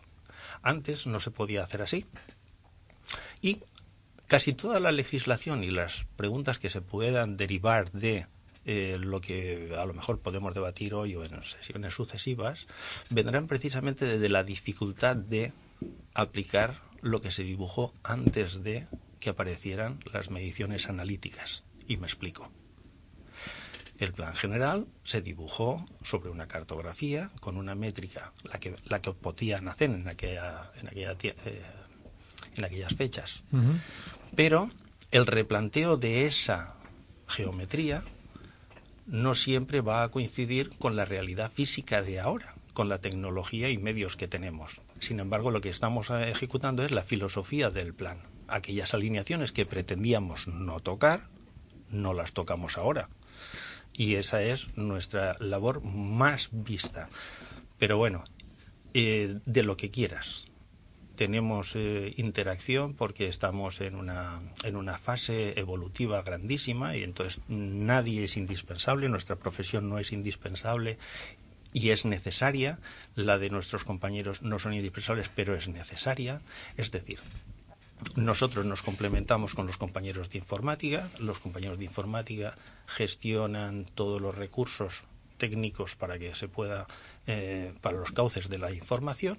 Antes 0.61 1.07
no 1.07 1.19
se 1.19 1.31
podía 1.31 1.63
hacer 1.63 1.81
así. 1.81 2.05
Y 3.41 3.59
casi 4.27 4.53
toda 4.53 4.79
la 4.79 4.91
legislación 4.91 5.63
y 5.63 5.69
las 5.69 6.05
preguntas 6.15 6.59
que 6.59 6.69
se 6.69 6.81
puedan 6.81 7.37
derivar 7.37 7.91
de 7.91 8.27
eh, 8.65 8.97
lo 8.99 9.21
que 9.21 9.75
a 9.77 9.85
lo 9.85 9.93
mejor 9.93 10.19
podemos 10.19 10.53
debatir 10.53 10.93
hoy 10.93 11.15
o 11.15 11.23
en 11.23 11.43
sesiones 11.43 11.93
sucesivas 11.93 12.67
vendrán 13.09 13.47
precisamente 13.47 14.05
desde 14.05 14.29
la 14.29 14.43
dificultad 14.43 15.15
de 15.15 15.53
aplicar 16.13 16.81
lo 17.01 17.21
que 17.21 17.29
se 17.29 17.43
dibujó 17.43 17.93
antes 18.03 18.63
de 18.63 18.87
que 19.19 19.29
aparecieran 19.29 19.99
las 20.11 20.31
mediciones 20.31 20.89
analíticas. 20.89 21.63
Y 21.87 21.97
me 21.97 22.07
explico. 22.07 22.51
El 23.99 24.11
plan 24.11 24.35
general 24.35 24.87
se 25.03 25.21
dibujó 25.21 25.85
sobre 26.03 26.29
una 26.29 26.47
cartografía 26.47 27.31
con 27.39 27.57
una 27.57 27.75
métrica, 27.75 28.33
la 28.43 28.59
que, 28.59 28.73
la 28.85 29.01
que 29.01 29.13
podían 29.13 29.67
hacer 29.67 29.91
en, 29.91 30.07
aquella, 30.07 30.71
en, 30.81 30.87
aquella 30.87 31.11
eh, 31.21 31.61
en 32.55 32.65
aquellas 32.65 32.95
fechas. 32.95 33.43
Pero 34.35 34.69
el 35.11 35.27
replanteo 35.27 35.97
de 35.97 36.25
esa 36.25 36.75
geometría 37.27 38.03
no 39.05 39.35
siempre 39.35 39.81
va 39.81 40.03
a 40.03 40.09
coincidir 40.09 40.71
con 40.77 40.95
la 40.95 41.05
realidad 41.05 41.51
física 41.51 42.01
de 42.01 42.19
ahora, 42.19 42.55
con 42.73 42.89
la 42.89 42.99
tecnología 42.99 43.69
y 43.69 43.77
medios 43.77 44.17
que 44.17 44.27
tenemos. 44.27 44.81
Sin 44.99 45.19
embargo, 45.19 45.51
lo 45.51 45.61
que 45.61 45.69
estamos 45.69 46.09
eh, 46.09 46.29
ejecutando 46.29 46.83
es 46.83 46.91
la 46.91 47.03
filosofía 47.03 47.69
del 47.69 47.93
plan. 47.93 48.19
Aquellas 48.47 48.93
alineaciones 48.93 49.51
que 49.51 49.65
pretendíamos 49.65 50.47
no 50.47 50.79
tocar, 50.79 51.29
no 51.89 52.13
las 52.13 52.33
tocamos 52.33 52.77
ahora. 52.77 53.09
Y 53.93 54.15
esa 54.15 54.43
es 54.43 54.75
nuestra 54.75 55.37
labor 55.39 55.83
más 55.83 56.49
vista. 56.51 57.09
Pero 57.77 57.97
bueno, 57.97 58.23
eh, 58.93 59.39
de 59.45 59.63
lo 59.63 59.77
que 59.77 59.91
quieras. 59.91 60.47
Tenemos 61.15 61.75
eh, 61.75 62.13
interacción 62.17 62.93
porque 62.93 63.27
estamos 63.27 63.81
en 63.81 63.95
una, 63.95 64.41
en 64.63 64.75
una 64.75 64.97
fase 64.97 65.59
evolutiva 65.59 66.21
grandísima 66.21 66.95
y 66.95 67.03
entonces 67.03 67.41
nadie 67.47 68.25
es 68.25 68.37
indispensable, 68.37 69.09
nuestra 69.09 69.37
profesión 69.37 69.89
no 69.89 69.97
es 69.99 70.11
indispensable 70.11 70.97
y 71.75 71.89
es 71.89 72.05
necesaria. 72.05 72.79
La 73.15 73.37
de 73.37 73.49
nuestros 73.49 73.83
compañeros 73.83 74.41
no 74.41 74.59
son 74.59 74.73
indispensables, 74.73 75.29
pero 75.33 75.55
es 75.55 75.67
necesaria. 75.67 76.41
Es 76.77 76.91
decir, 76.91 77.19
nosotros 78.15 78.65
nos 78.65 78.81
complementamos 78.81 79.55
con 79.55 79.67
los 79.67 79.77
compañeros 79.77 80.29
de 80.29 80.37
informática, 80.37 81.09
los 81.19 81.39
compañeros 81.39 81.77
de 81.77 81.85
informática 81.85 82.57
gestionan 82.87 83.85
todos 83.93 84.21
los 84.21 84.35
recursos 84.35 85.03
técnicos 85.37 85.95
para 85.95 86.17
que 86.17 86.33
se 86.33 86.47
pueda, 86.47 86.87
eh, 87.27 87.73
para 87.81 87.97
los 87.97 88.11
cauces 88.11 88.47
de 88.49 88.57
la 88.57 88.71
información. 88.71 89.37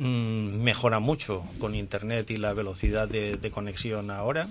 Mm, 0.00 0.62
mejora 0.62 0.98
mucho 0.98 1.44
con 1.58 1.74
Internet 1.74 2.30
y 2.30 2.38
la 2.38 2.54
velocidad 2.54 3.06
de, 3.06 3.50
conexión 3.50 4.10
ahora. 4.10 4.48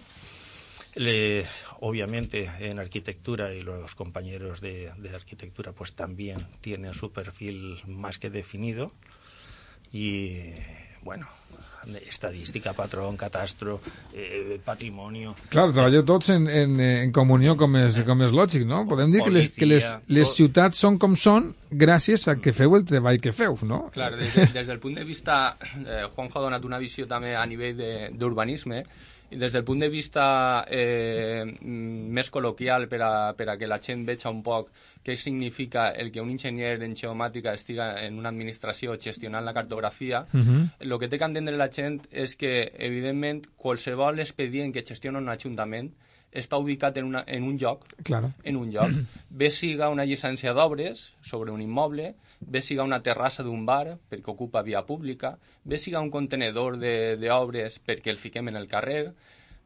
obviamente 1.80 2.52
en 2.60 2.78
arquitectura 2.78 3.52
y 3.56 3.62
los 3.62 3.96
compañeros 3.96 4.62
de, 4.62 4.92
arquitectura 5.12 5.72
pues 5.72 5.94
también 5.94 6.46
tienen 6.62 6.94
su 6.94 7.12
perfil 7.12 7.82
más 7.88 8.20
que 8.20 8.30
definido 8.30 8.92
y 9.92 10.52
bueno 11.02 11.28
estadística, 12.06 12.74
patrón, 12.74 13.18
catastro, 13.18 13.80
eh, 14.14 14.60
patrimonio... 14.64 15.36
Claro, 15.50 15.74
treballeu 15.74 16.04
tots 16.06 16.32
en, 16.36 16.48
en, 16.50 16.80
en 16.80 17.14
comunió 17.16 17.56
com 17.60 17.78
és, 17.80 18.02
com 18.08 18.24
és 18.26 18.36
lògic, 18.36 18.66
no? 18.70 18.84
Podem 18.90 19.14
dir 19.14 19.24
que 19.26 19.34
les, 19.34 19.52
que 19.56 19.70
les, 19.70 19.88
les 20.12 20.34
ciutats 20.36 20.80
són 20.80 21.00
com 21.02 21.16
són 21.20 21.52
gràcies 21.70 22.28
a 22.30 22.38
que 22.42 22.54
feu 22.56 22.76
el 22.78 22.88
treball 22.90 23.20
que 23.24 23.34
feu, 23.36 23.58
no? 23.68 23.86
Claro, 23.96 24.20
des, 24.20 24.34
de, 24.36 24.50
des 24.56 24.68
del 24.68 24.82
punt 24.84 24.98
de 25.00 25.06
vista... 25.08 25.58
Eh, 25.86 26.06
Juanjo 26.16 26.40
ha 26.40 26.48
donat 26.50 26.66
una 26.68 26.80
visió 26.82 27.08
també 27.08 27.36
a 27.38 27.46
nivell 27.48 27.80
d'urbanisme, 28.18 28.84
des 29.32 29.54
del 29.54 29.64
punt 29.64 29.80
de 29.80 29.90
vista 29.90 30.66
eh, 30.70 31.44
més 31.62 32.30
col·loquial 32.34 32.88
per 32.90 33.02
a, 33.06 33.12
per 33.38 33.50
a 33.50 33.58
que 33.58 33.68
la 33.70 33.80
gent 33.82 34.06
veja 34.08 34.32
un 34.34 34.42
poc 34.44 34.72
què 35.06 35.16
significa 35.16 35.90
el 35.92 36.12
que 36.12 36.22
un 36.22 36.32
enginyer 36.34 36.76
en 36.84 36.96
geomàtica 36.98 37.54
estiga 37.54 37.92
en 38.04 38.18
una 38.20 38.30
administració 38.34 38.98
gestionant 39.00 39.46
la 39.46 39.54
cartografia, 39.54 40.26
uh 40.34 40.40
-huh. 40.40 40.70
el 40.80 41.00
que 41.00 41.08
té 41.08 41.18
que 41.18 41.26
entendre 41.26 41.58
la 41.58 41.70
gent 41.72 42.02
és 42.12 42.36
que, 42.36 42.72
evidentment, 42.78 43.46
qualsevol 43.56 44.20
expedient 44.20 44.74
que 44.74 44.86
gestiona 44.86 45.20
un 45.20 45.30
ajuntament 45.30 45.94
està 46.32 46.60
ubicat 46.62 46.98
en, 46.98 47.06
una, 47.10 47.24
en 47.28 47.44
un 47.44 47.58
lloc, 47.58 47.86
claro. 48.04 48.34
en 48.44 48.58
un 48.58 48.72
lloc. 48.72 48.94
Bé 49.30 49.50
siga 49.54 49.90
una 49.90 50.06
llicència 50.06 50.54
d'obres 50.54 51.10
sobre 51.22 51.52
un 51.52 51.62
immoble, 51.62 52.14
bé 52.40 52.62
siga 52.64 52.86
una 52.88 53.02
terrassa 53.04 53.44
d'un 53.44 53.66
bar 53.68 53.98
perquè 54.10 54.32
ocupa 54.32 54.62
via 54.64 54.86
pública, 54.88 55.34
bé 55.64 55.78
siga 55.78 56.00
un 56.00 56.10
contenedor 56.10 56.78
d'obres 56.80 57.82
perquè 57.84 58.14
el 58.14 58.18
fiquem 58.18 58.48
en 58.48 58.56
el 58.56 58.68
carrer, 58.68 59.12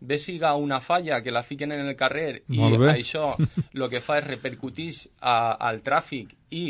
bé 0.03 0.17
siga 0.17 0.55
una 0.55 0.82
falla 0.82 1.22
que 1.24 1.32
la 1.32 1.43
fiquen 1.43 1.72
en 1.72 1.86
el 1.86 1.96
carrer 1.96 2.43
i 2.50 2.60
això 2.91 3.36
el 3.74 3.86
que 3.89 4.01
fa 4.01 4.17
és 4.20 4.27
repercutir 4.27 4.89
a, 5.22 5.55
al 5.55 5.84
tràfic 5.86 6.34
i 6.51 6.65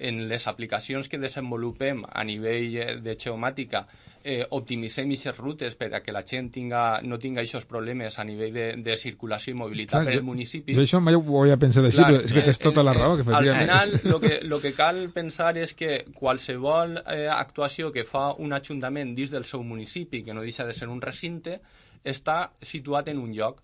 en 0.00 0.26
les 0.28 0.46
aplicacions 0.46 1.08
que 1.08 1.18
desenvolupem 1.18 2.04
a 2.08 2.24
nivell 2.24 3.02
de 3.02 3.16
geomàtica 3.18 3.86
eh, 4.22 4.44
optimitzem 4.50 5.08
aquestes 5.08 5.38
rutes 5.38 5.76
per 5.78 5.88
a 5.94 6.00
que 6.04 6.12
la 6.12 6.22
gent 6.26 6.50
tinga, 6.52 7.00
no 7.02 7.18
tinga 7.18 7.42
aquests 7.42 7.66
problemes 7.70 8.18
a 8.18 8.26
nivell 8.28 8.52
de, 8.54 8.66
de 8.84 8.96
circulació 9.00 9.54
i 9.54 9.58
mobilitat 9.58 10.02
Clar, 10.02 10.12
per 10.12 10.20
al 10.20 10.26
municipi. 10.26 10.76
Jo 10.76 10.84
això 10.84 11.00
mai 11.00 11.16
ho 11.16 11.22
havia 11.40 11.56
pensat 11.60 11.88
així, 11.88 12.02
però 12.02 12.20
és 12.24 12.34
que 12.34 12.44
tens 12.50 12.62
tota 12.62 12.84
la 12.84 12.94
raó. 12.96 13.16
Que 13.16 13.26
al 13.32 13.48
final, 13.48 13.96
el 14.02 14.20
que, 14.22 14.34
lo 14.44 14.60
que 14.60 14.74
cal 14.76 15.00
pensar 15.14 15.54
és 15.58 15.74
que 15.78 16.04
qualsevol 16.14 16.98
eh, 17.04 17.26
actuació 17.32 17.92
que 17.94 18.04
fa 18.08 18.30
un 18.36 18.52
ajuntament 18.56 19.14
dins 19.16 19.32
del 19.34 19.48
seu 19.48 19.64
municipi, 19.64 20.22
que 20.26 20.36
no 20.36 20.46
deixa 20.46 20.66
de 20.68 20.76
ser 20.76 20.90
un 20.92 21.00
recinte, 21.02 21.60
està 22.04 22.40
situat 22.62 23.08
en 23.10 23.18
un 23.18 23.32
lloc 23.34 23.62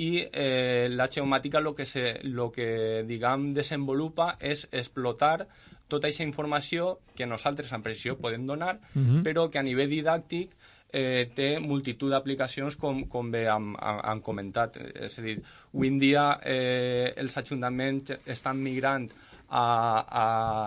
i 0.00 0.24
eh, 0.26 0.88
la 0.90 1.06
geomàtica 1.06 1.60
el 1.60 1.70
que, 1.74 1.84
se, 1.86 2.18
lo 2.24 2.50
que 2.50 3.04
diguem, 3.06 3.52
desenvolupa 3.54 4.34
és 4.42 4.66
explotar 4.72 5.46
tota 5.88 6.08
aquesta 6.08 6.24
informació 6.24 7.00
que 7.14 7.26
nosaltres 7.26 7.72
en 7.72 7.82
precisió 7.82 8.16
podem 8.16 8.46
donar, 8.46 8.76
uh 8.76 8.98
mhm. 8.98 9.10
-huh. 9.10 9.22
però 9.22 9.50
que 9.50 9.58
a 9.58 9.62
nivell 9.62 9.90
didàctic 9.90 10.50
eh, 10.92 11.30
té 11.34 11.58
multitud 11.58 12.10
d'aplicacions 12.10 12.76
com, 12.76 13.04
com 13.10 13.30
bé 13.30 13.46
hem, 13.50 13.74
hem 13.76 14.20
comentat. 14.20 14.76
És 14.94 15.18
a 15.18 15.22
dir, 15.22 15.42
avui 15.74 15.88
en 15.88 15.98
dia 15.98 16.40
eh, 16.44 17.12
els 17.16 17.36
ajuntaments 17.36 18.14
estan 18.26 18.62
migrant 18.62 19.10
a, 19.48 19.64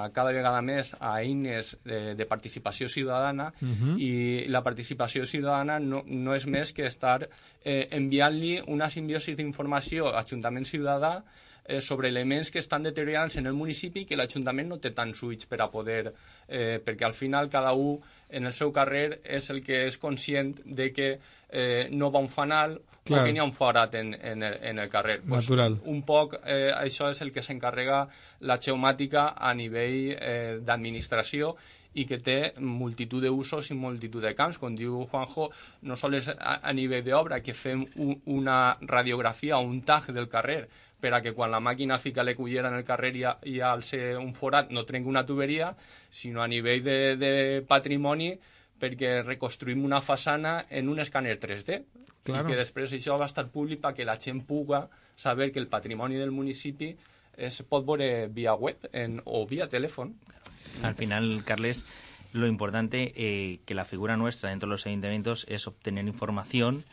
a 0.05 0.09
cada 0.13 0.31
vegada 0.31 0.61
més 0.61 0.93
a 0.99 1.15
eines 1.19 1.73
de, 1.83 2.13
de 2.15 2.25
participació 2.25 2.87
ciutadana 2.87 3.51
uh 3.61 3.67
-huh. 3.67 3.95
i 3.99 4.47
la 4.47 4.61
participació 4.63 5.25
ciutadana 5.25 5.79
no, 5.79 6.03
no 6.05 6.35
és 6.35 6.45
més 6.45 6.73
que 6.73 6.85
estar 6.85 7.27
eh, 7.63 7.87
enviant-li 7.91 8.61
una 8.67 8.89
simbiosi 8.89 9.35
d'informació 9.35 10.07
a 10.07 10.21
Ajuntament 10.21 10.65
Ciutadà 10.65 11.23
eh, 11.67 11.81
sobre 11.81 12.07
elements 12.07 12.49
que 12.51 12.59
estan 12.59 12.83
deteriorant-se 12.83 13.39
en 13.39 13.47
el 13.51 13.53
municipi 13.53 14.05
que 14.07 14.17
l'Ajuntament 14.17 14.71
no 14.71 14.79
té 14.81 14.93
tants 14.95 15.21
ulls 15.27 15.45
per 15.45 15.61
a 15.61 15.71
poder... 15.71 16.13
Eh, 16.47 16.79
perquè 16.79 17.03
al 17.03 17.13
final 17.13 17.49
cada 17.51 17.73
un 17.75 17.99
en 18.29 18.47
el 18.47 18.53
seu 18.55 18.71
carrer 18.71 19.19
és 19.23 19.49
el 19.51 19.59
que 19.63 19.81
és 19.87 19.97
conscient 19.99 20.53
de 20.63 20.91
que 20.95 21.09
eh, 21.49 21.87
no 21.91 22.11
va 22.11 22.19
un 22.23 22.29
fanal 22.31 22.77
Clar. 23.03 23.21
o 23.21 23.25
que 23.25 23.33
n'hi 23.33 23.39
ha 23.39 23.47
un 23.47 23.55
forat 23.55 23.95
en, 23.99 24.13
en, 24.15 24.43
el, 24.43 24.55
en 24.63 24.79
el 24.79 24.89
carrer. 24.89 25.19
Natural. 25.25 25.75
Pues, 25.75 25.91
un 25.91 26.03
poc 26.07 26.37
eh, 26.43 26.71
això 26.71 27.11
és 27.11 27.21
el 27.23 27.33
que 27.35 27.43
s'encarrega 27.43 28.05
la 28.47 28.59
geomàtica 28.63 29.33
a 29.35 29.53
nivell 29.55 30.15
eh, 30.15 30.57
d'administració 30.63 31.55
i 31.97 32.05
que 32.05 32.19
té 32.21 32.37
multitud 32.61 33.23
d'usos 33.23 33.71
i 33.71 33.77
multitud 33.77 34.21
de 34.23 34.33
camps. 34.37 34.59
Com 34.61 34.75
diu 34.77 35.05
Juanjo, 35.09 35.49
no 35.89 35.95
sols 35.97 36.29
a, 36.35 36.59
a 36.61 36.73
nivell 36.75 37.05
d'obra, 37.05 37.39
que 37.41 37.55
fem 37.57 37.85
un, 37.95 38.19
una 38.37 38.77
radiografia 38.81 39.57
o 39.57 39.65
un 39.65 39.81
tag 39.81 40.11
del 40.13 40.29
carrer, 40.29 40.67
per 40.99 41.13
a 41.13 41.21
que 41.21 41.33
quan 41.37 41.51
la 41.51 41.61
màquina 41.61 41.99
fica 41.99 42.25
cullera 42.35 42.69
en 42.69 42.75
el 42.75 42.85
carrer 42.85 43.15
i, 43.15 43.23
ha, 43.23 43.37
i 43.45 43.59
al 43.61 43.83
ser 43.83 44.17
un 44.17 44.33
forat 44.33 44.71
no 44.71 44.83
trenqui 44.85 45.09
una 45.09 45.25
tuberia, 45.25 45.75
sinó 46.09 46.41
a 46.41 46.47
nivell 46.47 46.83
de, 46.83 47.15
de 47.15 47.33
patrimoni 47.67 48.33
perquè 48.79 49.21
reconstruïm 49.23 49.85
una 49.85 50.01
façana 50.01 50.65
en 50.69 50.89
un 50.89 50.99
escàner 50.99 51.37
3D 51.39 51.83
claro. 52.23 52.47
i 52.47 52.51
que 52.51 52.57
després 52.57 52.93
això 52.93 53.17
va 53.17 53.29
estar 53.29 53.47
públic 53.53 53.81
perquè 53.81 54.05
la 54.05 54.17
gent 54.21 54.43
puga 54.45 54.87
saber 55.15 55.51
que 55.51 55.59
el 55.59 55.67
patrimoni 55.67 56.17
del 56.17 56.31
municipi 56.31 56.95
es 57.37 57.61
pot 57.69 57.85
veure 57.85 58.27
via 58.33 58.53
web 58.55 58.89
en, 58.91 59.21
o 59.25 59.45
via 59.45 59.67
telèfon. 59.69 60.13
Al 60.83 60.95
final, 60.95 61.43
Carles, 61.45 61.85
lo 62.33 62.47
importante 62.47 63.13
eh, 63.15 63.59
que 63.65 63.75
la 63.75 63.85
figura 63.85 64.17
nuestra 64.17 64.49
dentro 64.49 64.67
de 64.67 64.73
los 64.73 64.85
ayuntamientos 64.85 65.45
es 65.49 65.67
obtener 65.67 66.05
información 66.05 66.83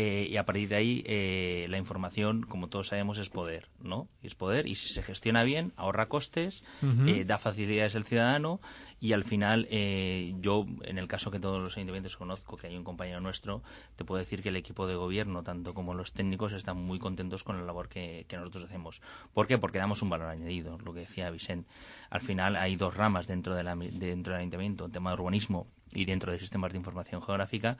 eh, 0.00 0.28
y 0.30 0.36
a 0.36 0.44
partir 0.44 0.68
de 0.68 0.76
ahí 0.76 1.02
eh, 1.06 1.66
la 1.68 1.76
información, 1.76 2.42
como 2.42 2.68
todos 2.68 2.86
sabemos, 2.86 3.18
es 3.18 3.30
poder, 3.30 3.66
¿no? 3.82 4.06
Es 4.22 4.36
poder 4.36 4.68
y 4.68 4.76
si 4.76 4.88
se 4.88 5.02
gestiona 5.02 5.42
bien, 5.42 5.72
ahorra 5.74 6.06
costes, 6.06 6.62
eh, 7.04 7.24
da 7.26 7.36
facilidades 7.36 7.96
al 7.96 8.04
ciudadano 8.04 8.60
y 9.00 9.12
al 9.12 9.24
final 9.24 9.66
eh, 9.70 10.34
yo, 10.40 10.66
en 10.82 10.98
el 10.98 11.06
caso 11.06 11.30
que 11.30 11.38
todos 11.38 11.62
los 11.62 11.76
ayuntamientos 11.76 12.16
conozco, 12.16 12.56
que 12.56 12.66
hay 12.66 12.76
un 12.76 12.84
compañero 12.84 13.20
nuestro, 13.20 13.62
te 13.96 14.04
puedo 14.04 14.18
decir 14.18 14.42
que 14.42 14.48
el 14.48 14.56
equipo 14.56 14.86
de 14.86 14.96
gobierno, 14.96 15.42
tanto 15.42 15.74
como 15.74 15.94
los 15.94 16.12
técnicos, 16.12 16.52
están 16.52 16.76
muy 16.76 16.98
contentos 16.98 17.44
con 17.44 17.56
la 17.58 17.64
labor 17.64 17.88
que, 17.88 18.26
nosotros 18.32 18.64
hacemos. 18.64 19.00
¿Por 19.34 19.46
qué? 19.46 19.58
Porque 19.58 19.78
damos 19.78 20.02
un 20.02 20.10
valor 20.10 20.28
añadido, 20.28 20.78
lo 20.78 20.92
que 20.92 21.00
decía 21.00 21.30
Vicente. 21.30 21.68
Al 22.10 22.20
final 22.20 22.56
hay 22.56 22.76
dos 22.76 22.96
ramas 22.96 23.26
dentro, 23.26 23.54
de 23.54 23.62
la, 23.62 23.74
dentro 23.76 24.32
del 24.32 24.40
ayuntamiento, 24.40 24.86
el 24.86 24.92
tema 24.92 25.10
de 25.10 25.20
urbanismo 25.20 25.66
y 25.94 26.04
dentro 26.04 26.32
de 26.32 26.38
sistemas 26.38 26.72
de 26.72 26.78
información 26.78 27.22
geográfica, 27.22 27.76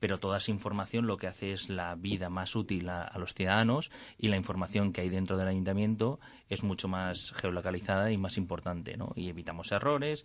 pero 0.00 0.18
toda 0.18 0.38
esa 0.38 0.50
información 0.50 1.06
lo 1.06 1.16
que 1.16 1.26
hace 1.26 1.52
es 1.52 1.68
la 1.68 1.94
vida 1.94 2.28
más 2.28 2.56
útil 2.56 2.88
a, 2.88 3.12
los 3.18 3.34
ciudadanos 3.34 3.90
y 4.18 4.28
la 4.28 4.36
información 4.36 4.92
que 4.92 5.02
hay 5.02 5.08
dentro 5.08 5.36
del 5.36 5.48
ayuntamiento 5.48 6.18
es 6.48 6.64
mucho 6.64 6.88
más 6.88 7.32
geolocalizada 7.32 8.10
y 8.10 8.18
más 8.18 8.36
importante, 8.36 8.96
¿no? 8.96 9.12
Y 9.14 9.28
evitamos 9.28 9.70
errores, 9.72 10.24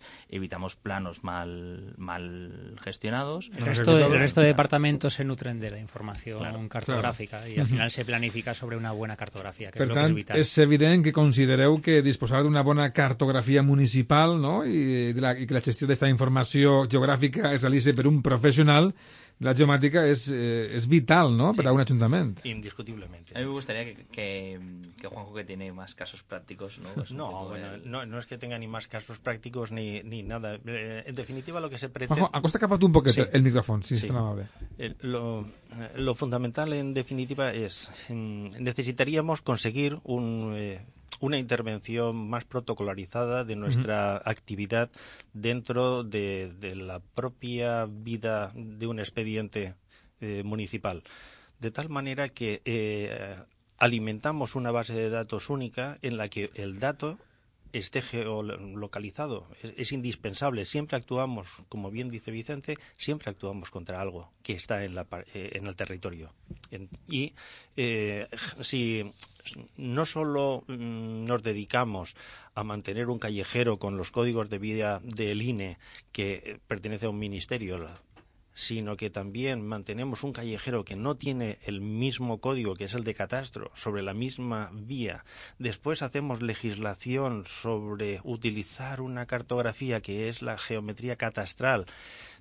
planos 0.76 1.24
mal, 1.24 1.94
mal 1.96 2.76
gestionados. 2.82 3.50
El 3.56 3.66
resto, 3.66 3.96
de, 3.96 4.04
el 4.04 4.18
resto 4.18 4.40
de 4.40 4.48
departamentos 4.48 5.14
se 5.14 5.24
nutren 5.24 5.60
de 5.60 5.70
la 5.70 5.78
información 5.78 6.68
cartográfica 6.68 7.48
y 7.48 7.58
al 7.58 7.66
final 7.66 7.90
se 7.90 8.04
planifica 8.04 8.54
sobre 8.54 8.76
una 8.76 8.92
buena 8.92 9.16
cartografía, 9.16 9.70
que 9.70 9.82
es 9.82 9.88
lo 9.88 9.94
que 9.94 10.04
es 10.04 10.14
vital. 10.14 10.38
És 10.38 10.56
evident 10.58 11.04
que 11.04 11.12
considereu 11.12 11.80
que 11.82 12.02
disposar 12.02 12.42
d'una 12.44 12.62
bona 12.62 12.90
cartografia 12.94 13.62
municipal 13.62 14.36
no? 14.40 14.62
I, 14.64 15.12
de 15.16 15.20
la, 15.20 15.34
i 15.38 15.46
que 15.48 15.56
la 15.56 15.64
gestió 15.64 15.88
d'esta 15.88 16.08
informació 16.10 16.84
geogràfica 16.90 17.54
es 17.54 17.62
realitzi 17.62 17.94
per 17.96 18.06
un 18.10 18.22
professional 18.22 18.92
la 19.40 19.54
geomàtica 19.54 20.04
es, 20.06 20.28
eh, 20.28 20.74
es 20.74 20.88
vital, 20.88 21.36
¿no? 21.36 21.52
Sí. 21.52 21.58
Para 21.58 21.72
un 21.72 21.80
ayuntamiento. 21.80 22.42
Indiscutiblemente. 22.44 23.32
A 23.36 23.38
mí 23.38 23.44
me 23.44 23.52
gustaría 23.52 23.84
que, 23.84 24.06
que, 24.06 24.60
que 25.00 25.06
Juanjo, 25.06 25.32
que 25.32 25.44
tiene 25.44 25.72
más 25.72 25.94
casos 25.94 26.24
prácticos, 26.24 26.78
¿no? 26.78 26.88
Pues 26.94 27.12
no, 27.12 27.48
bueno, 27.48 27.72
de... 27.72 27.78
no, 27.78 28.04
no, 28.04 28.18
es 28.18 28.26
que 28.26 28.36
tenga 28.36 28.58
ni 28.58 28.66
más 28.66 28.88
casos 28.88 29.18
prácticos 29.18 29.70
ni, 29.70 30.02
ni 30.02 30.22
nada. 30.22 30.58
Eh, 30.66 31.04
en 31.06 31.14
definitiva, 31.14 31.60
lo 31.60 31.70
que 31.70 31.78
se 31.78 31.88
pretende... 31.88 32.20
Juanjo, 32.20 32.36
acosta 32.36 32.58
capaz 32.58 32.82
un 32.82 32.92
poquito 32.92 33.22
sí. 33.22 33.30
el 33.32 33.42
micrófono, 33.42 33.82
si 33.82 33.96
sí. 33.96 34.06
es 34.06 34.08
tan 34.08 34.16
amable. 34.16 34.48
Eh, 34.76 34.94
lo, 35.02 35.46
lo, 35.94 36.14
fundamental, 36.16 36.72
en 36.72 36.92
definitiva, 36.92 37.52
es... 37.52 37.92
En, 38.08 38.50
necesitaríamos 38.62 39.40
conseguir 39.42 40.00
un... 40.02 40.54
Eh, 40.56 40.84
una 41.20 41.38
intervención 41.38 42.28
más 42.28 42.44
protocolarizada 42.44 43.44
de 43.44 43.56
nuestra 43.56 44.16
actividad 44.16 44.90
dentro 45.32 46.04
de, 46.04 46.52
la 46.76 47.00
propia 47.00 47.86
vida 47.86 48.52
de 48.54 48.86
un 48.86 48.98
expediente 48.98 49.74
eh, 50.20 50.42
municipal. 50.44 51.02
De 51.60 51.70
tal 51.70 51.88
manera 51.88 52.28
que 52.28 52.62
eh, 52.64 53.36
alimentamos 53.78 54.54
una 54.54 54.70
base 54.70 54.94
de 54.94 55.10
datos 55.10 55.50
única 55.50 55.98
en 56.02 56.16
la 56.16 56.28
que 56.28 56.50
el 56.54 56.78
dato 56.78 57.18
esté 57.72 58.02
geolocalizado. 58.02 59.46
Es, 59.62 59.92
indispensable. 59.92 60.64
Siempre 60.64 60.96
actuamos, 60.96 61.48
como 61.68 61.90
bien 61.90 62.10
dice 62.10 62.30
Vicente, 62.30 62.78
siempre 62.94 63.30
actuamos 63.30 63.70
contra 63.70 64.00
algo 64.00 64.32
que 64.42 64.54
está 64.54 64.84
en, 64.84 64.94
la, 64.94 65.06
eh, 65.34 65.52
en 65.54 65.66
el 65.66 65.76
territorio. 65.76 66.32
y 67.08 67.34
eh, 67.76 68.28
si 68.60 69.10
no 69.76 70.04
solo 70.04 70.64
mm, 70.66 71.24
nos 71.24 71.42
dedicamos 71.42 72.16
a 72.54 72.64
mantener 72.64 73.08
un 73.08 73.18
callejero 73.18 73.78
con 73.78 73.96
los 73.96 74.10
códigos 74.10 74.50
de 74.50 74.58
vida 74.58 75.00
del 75.04 75.42
INE 75.42 75.78
que 76.12 76.60
pertenece 76.66 77.06
a 77.06 77.10
un 77.10 77.18
ministerio, 77.18 77.88
sino 78.58 78.96
que 78.96 79.08
también 79.08 79.64
mantenemos 79.64 80.24
un 80.24 80.32
callejero 80.32 80.84
que 80.84 80.96
no 80.96 81.14
tiene 81.14 81.60
el 81.62 81.80
mismo 81.80 82.40
código 82.40 82.74
que 82.74 82.86
es 82.86 82.94
el 82.94 83.04
de 83.04 83.14
catastro 83.14 83.70
sobre 83.76 84.02
la 84.02 84.14
misma 84.14 84.70
vía, 84.72 85.24
después 85.60 86.02
hacemos 86.02 86.42
legislación 86.42 87.44
sobre 87.46 88.20
utilizar 88.24 89.00
una 89.00 89.26
cartografía 89.26 90.00
que 90.00 90.28
es 90.28 90.42
la 90.42 90.58
geometría 90.58 91.14
catastral, 91.14 91.86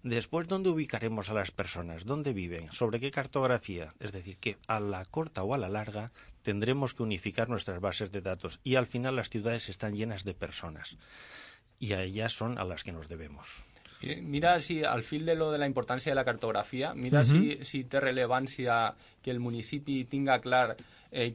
Después, 0.03 0.47
¿dónde 0.47 0.69
ubicaremos 0.69 1.29
a 1.29 1.33
las 1.33 1.51
personas? 1.51 2.05
¿Dónde 2.05 2.31
viven? 2.31 2.71
¿Sobre 2.71 2.99
qué 2.99 3.11
cartografía? 3.11 3.93
Es 3.99 4.11
decir, 4.11 4.37
que 4.37 4.57
a 4.67 4.79
la 4.79 5.03
corta 5.03 5.43
o 5.43 5.53
a 5.53 5.57
la 5.57 5.69
larga 5.69 6.11
tendremos 6.43 6.93
que 6.93 7.03
unificar 7.03 7.49
nuestras 7.49 7.81
bases 7.81 8.11
de 8.11 8.21
datos 8.21 8.61
y 8.63 8.75
al 8.75 8.85
final 8.85 9.15
las 9.15 9.29
ciudades 9.29 9.69
están 9.69 9.95
llenas 9.95 10.23
de 10.23 10.35
personas 10.35 10.97
y 11.79 11.93
a 11.93 12.03
ellas 12.03 12.31
son 12.31 12.57
a 12.57 12.63
las 12.63 12.83
que 12.83 12.93
nos 12.93 13.09
debemos. 13.09 13.66
Mira 14.01 14.59
si 14.61 14.83
al 14.83 15.03
fin 15.03 15.25
de 15.25 15.35
lo 15.35 15.51
de 15.51 15.57
la 15.57 15.65
importancia 15.65 16.11
de 16.11 16.15
la 16.15 16.25
cartografía, 16.25 16.93
mira 16.93 17.23
si, 17.23 17.57
si 17.63 17.83
té 17.83 17.99
relevancia 17.99 18.93
que 19.23 19.31
el 19.31 19.39
municipi 19.39 20.03
tinga 20.05 20.39
clar 20.39 20.77
eh, 21.11 21.33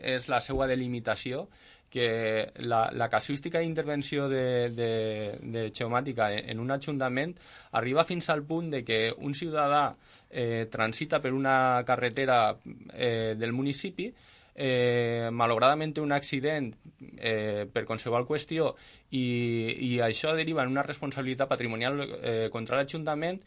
es 0.00 0.28
la 0.28 0.40
seva 0.40 0.66
delimitació 0.66 1.48
que 1.90 2.52
la, 2.56 2.90
la 2.92 3.08
casuística 3.08 3.60
d'intervenció 3.60 4.28
de, 4.28 4.70
de, 4.70 5.38
de 5.40 5.70
geomàtica 5.72 6.30
en 6.36 6.60
un 6.60 6.70
ajuntament 6.70 7.34
arriba 7.72 8.04
fins 8.04 8.28
al 8.28 8.42
punt 8.44 8.70
de 8.70 8.82
que 8.84 9.14
un 9.16 9.34
ciutadà 9.34 9.96
eh, 10.30 10.68
transita 10.70 11.20
per 11.20 11.32
una 11.32 11.82
carretera 11.86 12.56
eh, 12.92 13.34
del 13.38 13.52
municipi 13.52 14.12
eh, 14.58 15.30
malauradament 15.30 15.94
un 16.02 16.12
accident 16.12 16.72
eh, 17.16 17.64
per 17.70 17.84
qualsevol 17.86 18.26
qüestió 18.26 18.72
i, 19.14 19.22
i 19.86 19.90
això 20.02 20.34
deriva 20.34 20.64
en 20.64 20.74
una 20.74 20.82
responsabilitat 20.82 21.48
patrimonial 21.48 22.02
eh, 22.02 22.48
contra 22.50 22.80
l'Ajuntament 22.80 23.38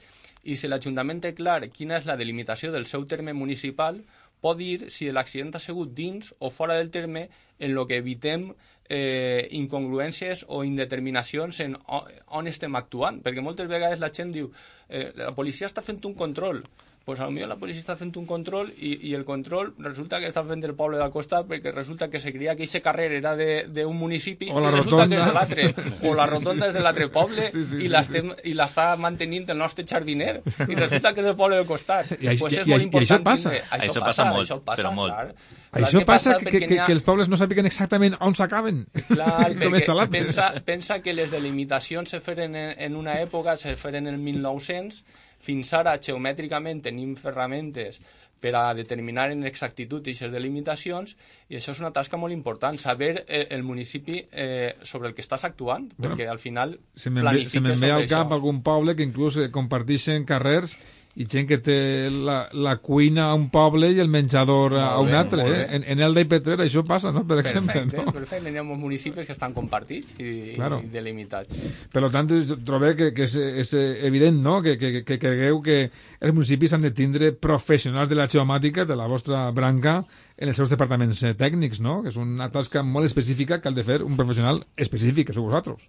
i 0.48 0.56
si 0.56 0.72
l'Ajuntament 0.72 1.20
té 1.22 1.34
clar 1.36 1.60
quina 1.75 2.00
és 2.00 2.08
la 2.08 2.15
delimitació 2.18 2.72
del 2.72 2.88
seu 2.89 3.03
terme 3.06 3.36
municipal, 3.36 4.00
pot 4.41 4.58
dir 4.58 4.89
si 4.89 5.12
l'accident 5.12 5.51
ha 5.53 5.62
sigut 5.62 5.91
dins 5.94 6.32
o 6.39 6.50
fora 6.50 6.80
del 6.80 6.89
terme 6.89 7.27
en 7.60 7.75
lo 7.75 7.86
que 7.86 8.00
evitem 8.01 8.48
eh, 8.89 9.48
incongruències 9.51 10.46
o 10.48 10.63
indeterminacions 10.63 11.60
en 11.68 11.75
on 11.86 12.48
estem 12.50 12.75
actuant. 12.80 13.20
Perquè 13.22 13.44
moltes 13.44 13.70
vegades 13.70 14.00
la 14.01 14.10
gent 14.15 14.32
diu 14.34 14.50
eh, 14.89 15.12
la 15.20 15.36
policia 15.38 15.70
està 15.70 15.84
fent 15.86 16.01
un 16.10 16.15
control, 16.18 16.63
pues 17.12 17.20
a 17.20 17.25
lo 17.25 17.32
millor 17.36 17.50
la 17.51 17.60
policia 17.60 17.84
està 17.84 17.98
fent 18.00 18.13
un 18.15 18.25
control 18.25 18.72
i, 18.80 18.94
i 19.10 19.13
el 19.18 19.25
control 19.27 19.74
resulta 19.84 20.22
que 20.24 20.30
està 20.32 20.46
fent 20.48 20.63
el 20.63 20.75
poble 20.80 20.98
del 20.98 21.12
costat 21.12 21.46
perquè 21.50 21.74
resulta 21.75 22.10
que 22.10 22.24
se 22.24 22.32
creia 22.34 22.56
que 22.56 22.63
aquest 22.63 22.84
carrer 22.86 23.10
era 23.20 23.36
d'un 23.36 23.98
municipi 24.00 24.50
o 24.50 24.62
i 24.63 24.72
resulta 24.77 25.08
que 25.12 25.20
és 25.20 25.25
de 25.27 25.36
l'altre 25.36 25.68
o 26.08 26.15
la 26.18 26.30
rotonda 26.32 26.72
és 26.72 26.75
de 26.77 26.86
l'altre 26.86 27.12
poble 27.13 27.51
sí, 27.51 27.65
sí, 27.65 27.84
i 27.84 27.89
sí, 27.91 28.56
l'està 28.56 28.88
sí. 28.96 29.01
mantenint 29.06 29.51
el 29.51 29.60
nostre 29.62 29.86
jardiner 29.86 30.39
i 30.41 30.80
resulta 30.80 31.13
que 31.13 31.22
és 31.22 31.32
del 31.32 31.38
poble 31.38 31.62
del 31.62 31.70
costat 31.70 32.15
i, 32.18 32.38
pues 32.39 32.58
és 32.58 32.65
i, 32.65 32.72
molt 32.72 32.88
important 32.89 33.06
i 33.06 33.20
això 33.20 33.24
passa 33.27 33.51
tindre, 33.51 33.68
això, 33.77 33.91
això, 33.91 34.06
passa, 34.06 34.25
molt, 34.25 34.46
això 34.46 34.60
passa, 34.63 34.82
però 34.82 34.94
molt. 34.96 35.13
clar. 35.13 35.60
Això 35.72 36.03
passa, 36.06 36.36
que, 36.39 36.51
que, 36.51 36.62
que, 36.68 36.77
que 36.84 36.96
els 36.96 37.03
pobles 37.08 37.30
no 37.32 37.39
sàpiguen 37.39 37.68
exactament 37.70 38.18
on 38.20 38.36
s'acaben. 38.36 38.84
Clar, 39.08 39.53
perquè 39.56 40.08
pensa, 40.12 40.50
pensa 40.68 41.00
que 41.03 41.15
les 41.15 41.32
delimitacions 41.32 42.12
se 42.12 42.20
feren 42.24 42.58
en, 42.60 42.74
en 42.75 42.98
una 43.00 43.20
època, 43.22 43.56
se 43.58 43.77
feren 43.80 44.08
en 44.08 44.18
el 44.18 44.20
1900, 44.20 45.03
fins 45.41 45.74
ara, 45.77 45.98
geomètricament, 46.01 46.83
tenim 46.86 47.15
ferramentes 47.19 48.01
per 48.41 48.55
a 48.57 48.74
determinar 48.74 49.29
en 49.31 49.45
exactitud 49.45 50.01
aquestes 50.01 50.31
delimitacions 50.33 51.13
i 51.51 51.60
això 51.60 51.75
és 51.75 51.81
una 51.83 51.91
tasca 51.93 52.17
molt 52.17 52.33
important, 52.33 52.79
saber 52.81 53.12
eh, 53.27 53.45
el 53.53 53.62
municipi 53.63 54.17
eh, 54.31 54.77
sobre 54.81 55.12
el 55.12 55.13
que 55.13 55.21
estàs 55.21 55.45
actuant, 55.45 55.91
bueno, 55.93 56.15
perquè 56.15 56.27
al 56.29 56.41
final 56.41 56.74
se 56.95 57.13
planifiques 57.13 57.53
Se 57.53 57.62
me'n 57.62 57.79
ve 57.79 57.91
al 57.93 58.10
cap 58.10 58.33
algun 58.33 58.63
poble 58.65 58.98
que 58.98 59.05
inclús 59.05 59.38
eh, 59.38 59.51
comparteixen 59.53 60.25
carrers 60.25 60.74
i 61.20 61.25
gent 61.27 61.48
que 61.50 61.58
té 61.60 61.77
la, 62.12 62.46
la 62.53 62.77
cuina 62.80 63.27
a 63.32 63.36
un 63.36 63.50
poble 63.51 63.89
i 63.91 64.00
el 64.00 64.08
menjador 64.12 64.77
a 64.80 64.94
un 65.03 65.12
altre. 65.15 65.44
Eh? 65.44 65.65
En, 65.75 65.86
en 65.96 66.03
el 66.06 66.15
d'Ipetrer 66.15 66.62
això 66.63 66.86
passa, 66.88 67.12
no? 67.12 67.25
per 67.27 67.41
exemple. 67.41 67.74
Perfecte, 67.74 68.06
no? 68.06 68.13
perfecte. 68.15 68.53
Hi 68.53 68.62
ha 68.62 68.63
municipis 68.63 69.27
que 69.27 69.36
estan 69.36 69.56
compartits 69.58 70.15
i, 70.18 70.53
claro. 70.56 70.80
i 70.80 70.91
delimitats. 70.94 71.58
Per 71.91 72.06
tant, 72.13 72.32
trobo 72.65 72.93
que, 72.95 73.12
que 73.17 73.28
és, 73.28 73.36
és 73.65 73.74
evident 74.08 74.39
no? 74.43 74.62
que, 74.63 74.78
que, 74.80 75.04
que 75.08 75.19
cregueu 75.19 75.60
que 75.65 75.82
els 76.21 76.36
municipis 76.36 76.78
han 76.78 76.86
de 76.86 76.93
tindre 76.95 77.34
professionals 77.36 78.10
de 78.10 78.19
la 78.19 78.30
geomàtica 78.32 78.86
de 78.88 78.95
la 78.95 79.10
vostra 79.12 79.50
branca 79.52 80.00
en 80.38 80.50
els 80.50 80.58
seus 80.58 80.71
departaments 80.71 81.26
eh, 81.28 81.36
tècnics, 81.38 81.82
no? 81.84 82.00
que 82.06 82.13
és 82.13 82.19
una 82.21 82.47
tasca 82.54 82.86
molt 82.88 83.10
específica 83.10 83.60
que 83.60 83.69
ha 83.69 83.76
de 83.76 83.86
fer 83.86 84.00
un 84.06 84.15
professional 84.19 84.63
específic, 84.80 85.28
que 85.30 85.36
sou 85.36 85.50
vosaltres. 85.50 85.84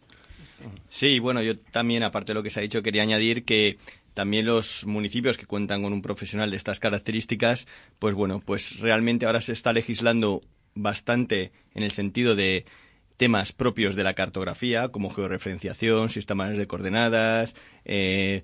Sí, 0.89 1.19
bueno, 1.19 1.43
yo 1.43 1.59
también, 1.59 2.03
aparte 2.03 2.33
de 2.33 2.35
lo 2.35 2.43
que 2.43 2.51
se 2.51 2.61
ha 2.61 2.63
dicho, 2.63 2.83
quería 2.83 3.03
añadir 3.03 3.45
que 3.45 3.79
también 4.15 4.47
los 4.47 4.87
municipios 4.87 5.39
que 5.39 5.47
cuentan 5.47 5.83
con 5.83 5.93
un 5.93 6.03
profesional 6.03 6.51
de 6.51 6.57
estas 6.57 6.81
características, 6.81 7.67
pues 7.99 8.15
bueno, 8.15 8.43
pues 8.45 8.79
realmente 8.79 9.27
ahora 9.27 9.41
se 9.41 9.53
está 9.53 9.73
legislando 9.73 10.43
bastante 10.75 11.53
en 11.75 11.83
el 11.83 11.93
sentido 11.93 12.35
de 12.35 12.65
temas 13.17 13.53
propios 13.53 13.95
de 13.95 14.05
la 14.05 14.15
cartografía, 14.15 14.89
como 14.89 15.11
georreferenciación, 15.11 16.09
sistemas 16.09 16.57
de 16.57 16.67
coordenadas, 16.67 17.55
eh, 17.85 18.43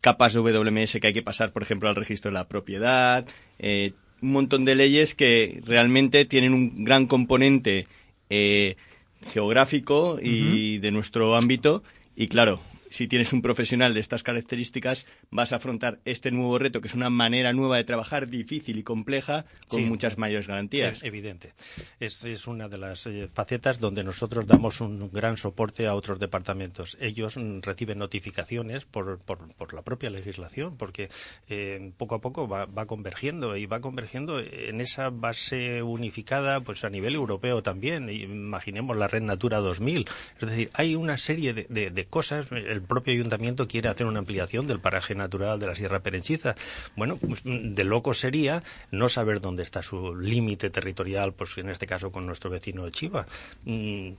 capas 0.00 0.34
de 0.34 0.40
WMS 0.40 1.00
que 1.00 1.06
hay 1.06 1.14
que 1.14 1.22
pasar, 1.22 1.52
por 1.52 1.62
ejemplo, 1.62 1.88
al 1.88 1.96
registro 1.96 2.30
de 2.30 2.34
la 2.34 2.48
propiedad, 2.48 3.26
eh, 3.58 3.92
un 4.20 4.32
montón 4.32 4.64
de 4.64 4.74
leyes 4.74 5.14
que 5.14 5.60
realmente 5.64 6.24
tienen 6.24 6.54
un 6.54 6.84
gran 6.84 7.06
componente 7.06 7.86
eh, 8.30 8.76
geográfico 9.26 10.18
y 10.20 10.78
de 10.78 10.90
nuestro 10.90 11.36
ámbito. 11.36 11.82
Y 12.16 12.28
claro, 12.28 12.60
si 12.90 13.08
tienes 13.08 13.32
un 13.32 13.42
profesional 13.42 13.94
de 13.94 14.00
estas 14.00 14.22
características, 14.22 15.06
vas 15.32 15.52
a 15.52 15.56
afrontar 15.56 15.98
este 16.04 16.30
nuevo 16.30 16.58
reto, 16.58 16.80
que 16.80 16.88
es 16.88 16.94
una 16.94 17.10
manera 17.10 17.52
nueva 17.52 17.78
de 17.78 17.84
trabajar 17.84 18.28
difícil 18.28 18.78
y 18.78 18.82
compleja, 18.82 19.46
con 19.66 19.88
muchas 19.88 20.18
mayores 20.18 20.46
garantías. 20.46 20.98
Es 20.98 21.02
evidente. 21.02 21.54
Es, 21.98 22.24
es 22.24 22.46
una 22.46 22.68
de 22.68 22.78
las 22.78 23.06
eh, 23.06 23.28
facetas 23.32 23.80
donde 23.80 24.04
nosotros 24.04 24.46
damos 24.46 24.80
un 24.80 25.10
gran 25.10 25.38
soporte 25.38 25.86
a 25.86 25.94
otros 25.94 26.20
departamentos. 26.20 26.98
Ellos 27.00 27.38
mm, 27.38 27.60
reciben 27.62 27.98
notificaciones 27.98 28.84
por, 28.84 29.18
por, 29.20 29.72
la 29.72 29.82
propia 29.82 30.10
legislación, 30.10 30.76
porque 30.76 31.08
eh, 31.48 31.92
poco 31.96 32.16
a 32.16 32.20
poco 32.20 32.46
va, 32.46 32.66
va, 32.66 32.84
convergiendo 32.84 33.56
y 33.56 33.64
va 33.64 33.80
convergiendo 33.80 34.38
en 34.38 34.82
esa 34.82 35.08
base 35.08 35.82
unificada 35.82 36.60
pues 36.60 36.84
a 36.84 36.90
nivel 36.90 37.14
europeo 37.14 37.62
también. 37.62 38.10
Imaginemos 38.10 38.98
la 38.98 39.08
Red 39.08 39.22
Natura 39.22 39.58
2000. 39.58 40.06
Es 40.40 40.48
decir, 40.48 40.70
hay 40.74 40.94
una 40.94 41.16
serie 41.16 41.54
de, 41.54 41.66
de, 41.70 41.90
de 41.90 42.04
cosas. 42.04 42.52
El 42.52 42.82
propio 42.82 43.14
ayuntamiento 43.14 43.66
quiere 43.66 43.88
hacer 43.88 44.06
una 44.06 44.18
ampliación 44.18 44.66
del 44.66 44.80
paraje 44.80 45.14
natural 45.22 45.58
de 45.58 45.66
la 45.66 45.74
Sierra 45.74 46.00
Perenchiza. 46.00 46.54
Bueno, 46.96 47.16
pues, 47.16 47.42
de 47.44 47.84
loco 47.84 48.14
sería 48.14 48.62
no 48.90 49.08
saber 49.08 49.40
dónde 49.40 49.62
está 49.62 49.82
su 49.82 50.14
límite 50.16 50.70
territorial, 50.70 51.32
pues 51.32 51.56
en 51.58 51.70
este 51.70 51.86
caso 51.86 52.10
con 52.10 52.26
nuestro 52.26 52.50
vecino 52.50 52.88
Chiva. 52.90 53.26
Mm, 53.64 54.10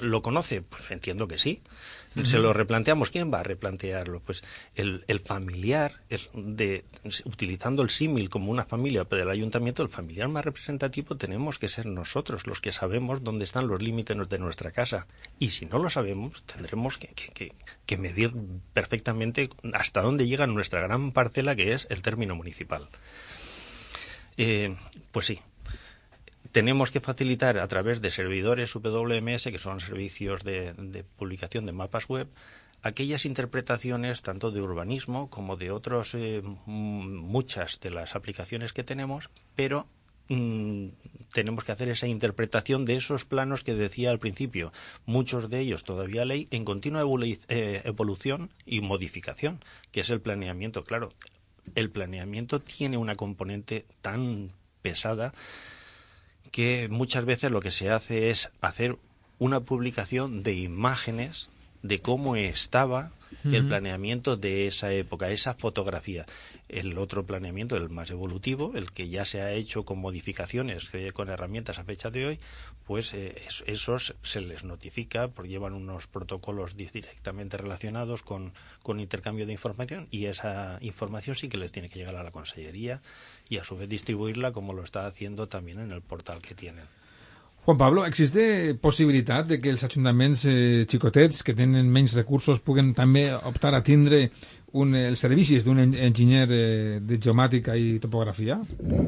¿Lo 0.00 0.22
conoce? 0.22 0.62
Pues 0.62 0.90
entiendo 0.90 1.28
que 1.28 1.38
sí. 1.38 1.60
Se 2.24 2.38
lo 2.38 2.52
replanteamos. 2.52 3.10
¿Quién 3.10 3.32
va 3.32 3.40
a 3.40 3.42
replantearlo? 3.42 4.20
Pues 4.20 4.44
el, 4.74 5.02
familiar, 5.24 5.94
de, 6.34 6.84
utilizando 7.24 7.82
el 7.82 7.90
símil 7.90 8.28
como 8.28 8.50
una 8.50 8.64
familia 8.64 9.04
del 9.04 9.30
ayuntamiento, 9.30 9.82
el 9.82 9.88
familiar 9.88 10.28
más 10.28 10.44
representativo 10.44 11.16
tenemos 11.16 11.58
que 11.58 11.68
ser 11.68 11.86
nosotros 11.86 12.46
los 12.46 12.60
que 12.60 12.72
sabemos 12.72 13.24
dónde 13.24 13.44
están 13.44 13.66
los 13.66 13.82
límites 13.82 14.16
de 14.28 14.38
nuestra 14.38 14.72
casa. 14.72 15.06
Y 15.38 15.50
si 15.50 15.66
no 15.66 15.78
lo 15.78 15.90
sabemos, 15.90 16.42
tendremos 16.44 16.98
que, 16.98 17.52
que 17.86 17.96
medir 17.96 18.32
perfectamente 18.72 19.50
hasta 19.72 20.02
dónde 20.02 20.26
llega 20.26 20.46
nuestra 20.46 20.80
gran 20.80 21.12
parcela, 21.12 21.56
que 21.56 21.72
es 21.72 21.86
el 21.90 22.02
término 22.02 22.36
municipal. 22.36 22.88
Eh, 24.36 24.74
pues 25.10 25.26
sí, 25.26 25.40
tenemos 26.52 26.90
que 26.90 27.00
facilitar 27.00 27.58
a 27.58 27.66
través 27.66 28.00
de 28.00 28.10
servidores 28.10 28.72
WMS, 28.74 29.44
que 29.44 29.58
son 29.58 29.80
servicios 29.80 30.44
de, 30.44 31.04
publicación 31.16 31.66
de 31.66 31.72
mapas 31.72 32.08
web, 32.08 32.28
aquellas 32.82 33.24
interpretaciones 33.24 34.22
tanto 34.22 34.50
de 34.50 34.60
urbanismo 34.60 35.30
como 35.30 35.56
de 35.56 35.70
otros 35.70 36.14
eh, 36.14 36.42
muchas 36.66 37.80
de 37.80 37.90
las 37.90 38.14
aplicaciones 38.14 38.74
que 38.74 38.84
tenemos, 38.84 39.30
pero 39.56 39.86
mm, 40.28 40.88
tenemos 41.32 41.64
que 41.64 41.72
hacer 41.72 41.88
esa 41.88 42.06
interpretación 42.06 42.84
de 42.84 42.96
esos 42.96 43.24
planos 43.24 43.64
que 43.64 43.74
decía 43.74 44.10
al 44.10 44.18
principio, 44.18 44.72
muchos 45.06 45.48
de 45.48 45.60
ellos 45.60 45.84
todavía 45.84 46.26
ley 46.26 46.48
en 46.50 46.66
continua 46.66 47.02
eh, 47.48 47.80
evolución 47.84 48.50
y 48.66 48.82
modificación, 48.82 49.64
que 49.90 50.00
es 50.00 50.10
el 50.10 50.20
planeamiento. 50.20 50.84
Claro, 50.84 51.14
el 51.74 51.90
planeamiento 51.90 52.60
tiene 52.60 52.98
una 52.98 53.16
componente 53.16 53.86
tan 54.02 54.52
pesada 54.82 55.32
que 56.52 56.88
muchas 56.88 57.24
veces 57.24 57.50
lo 57.50 57.60
que 57.60 57.72
se 57.72 57.90
hace 57.90 58.30
es 58.30 58.52
hacer 58.60 58.98
una 59.38 59.60
publicación 59.60 60.44
de 60.44 60.54
imágenes 60.54 61.50
de 61.82 62.00
cómo 62.00 62.36
estaba 62.36 63.10
el 63.44 63.66
planeamiento 63.66 64.36
de 64.36 64.66
esa 64.66 64.92
época, 64.92 65.30
esa 65.30 65.54
fotografía. 65.54 66.26
El 66.68 66.96
otro 66.98 67.26
planeamiento, 67.26 67.76
el 67.76 67.90
más 67.90 68.10
evolutivo, 68.10 68.72
el 68.74 68.92
que 68.92 69.08
ya 69.08 69.24
se 69.24 69.42
ha 69.42 69.52
hecho 69.52 69.84
con 69.84 69.98
modificaciones, 69.98 70.90
con 71.12 71.28
herramientas 71.28 71.78
a 71.78 71.84
fecha 71.84 72.10
de 72.10 72.26
hoy, 72.26 72.40
pues 72.86 73.14
eh, 73.14 73.40
esos 73.66 74.14
se 74.22 74.40
les 74.40 74.64
notifica, 74.64 75.28
porque 75.28 75.50
llevan 75.50 75.74
unos 75.74 76.06
protocolos 76.06 76.76
directamente 76.76 77.56
relacionados 77.56 78.22
con, 78.22 78.52
con 78.82 79.00
intercambio 79.00 79.46
de 79.46 79.52
información 79.52 80.08
y 80.10 80.26
esa 80.26 80.78
información 80.80 81.36
sí 81.36 81.48
que 81.48 81.58
les 81.58 81.72
tiene 81.72 81.88
que 81.88 81.98
llegar 81.98 82.16
a 82.16 82.22
la 82.22 82.30
Consellería 82.30 83.02
y 83.48 83.58
a 83.58 83.64
su 83.64 83.76
vez 83.76 83.88
distribuirla 83.88 84.52
como 84.52 84.72
lo 84.72 84.82
está 84.82 85.06
haciendo 85.06 85.48
también 85.48 85.78
en 85.80 85.92
el 85.92 86.02
portal 86.02 86.40
que 86.42 86.54
tienen. 86.54 87.01
Juan 87.64 87.78
Pablo, 87.78 88.04
existe 88.04 88.74
possibilitat 88.82 89.46
de 89.46 89.60
que 89.62 89.70
els 89.70 89.84
ajuntaments 89.86 90.40
eh, 90.50 90.82
xicotets 90.90 91.44
que 91.46 91.54
tenen 91.54 91.92
menys 91.94 92.16
recursos 92.18 92.58
puguen 92.58 92.88
també 92.98 93.28
optar 93.38 93.70
a 93.78 93.84
tindre 93.86 94.24
un, 94.72 94.94
el 94.94 95.16
servicios 95.16 95.64
de 95.64 95.70
un 95.70 95.78
engineer 95.78 96.48
eh, 96.50 97.00
de 97.00 97.18
geomática 97.18 97.76
y 97.76 97.98
topografía? 97.98 98.60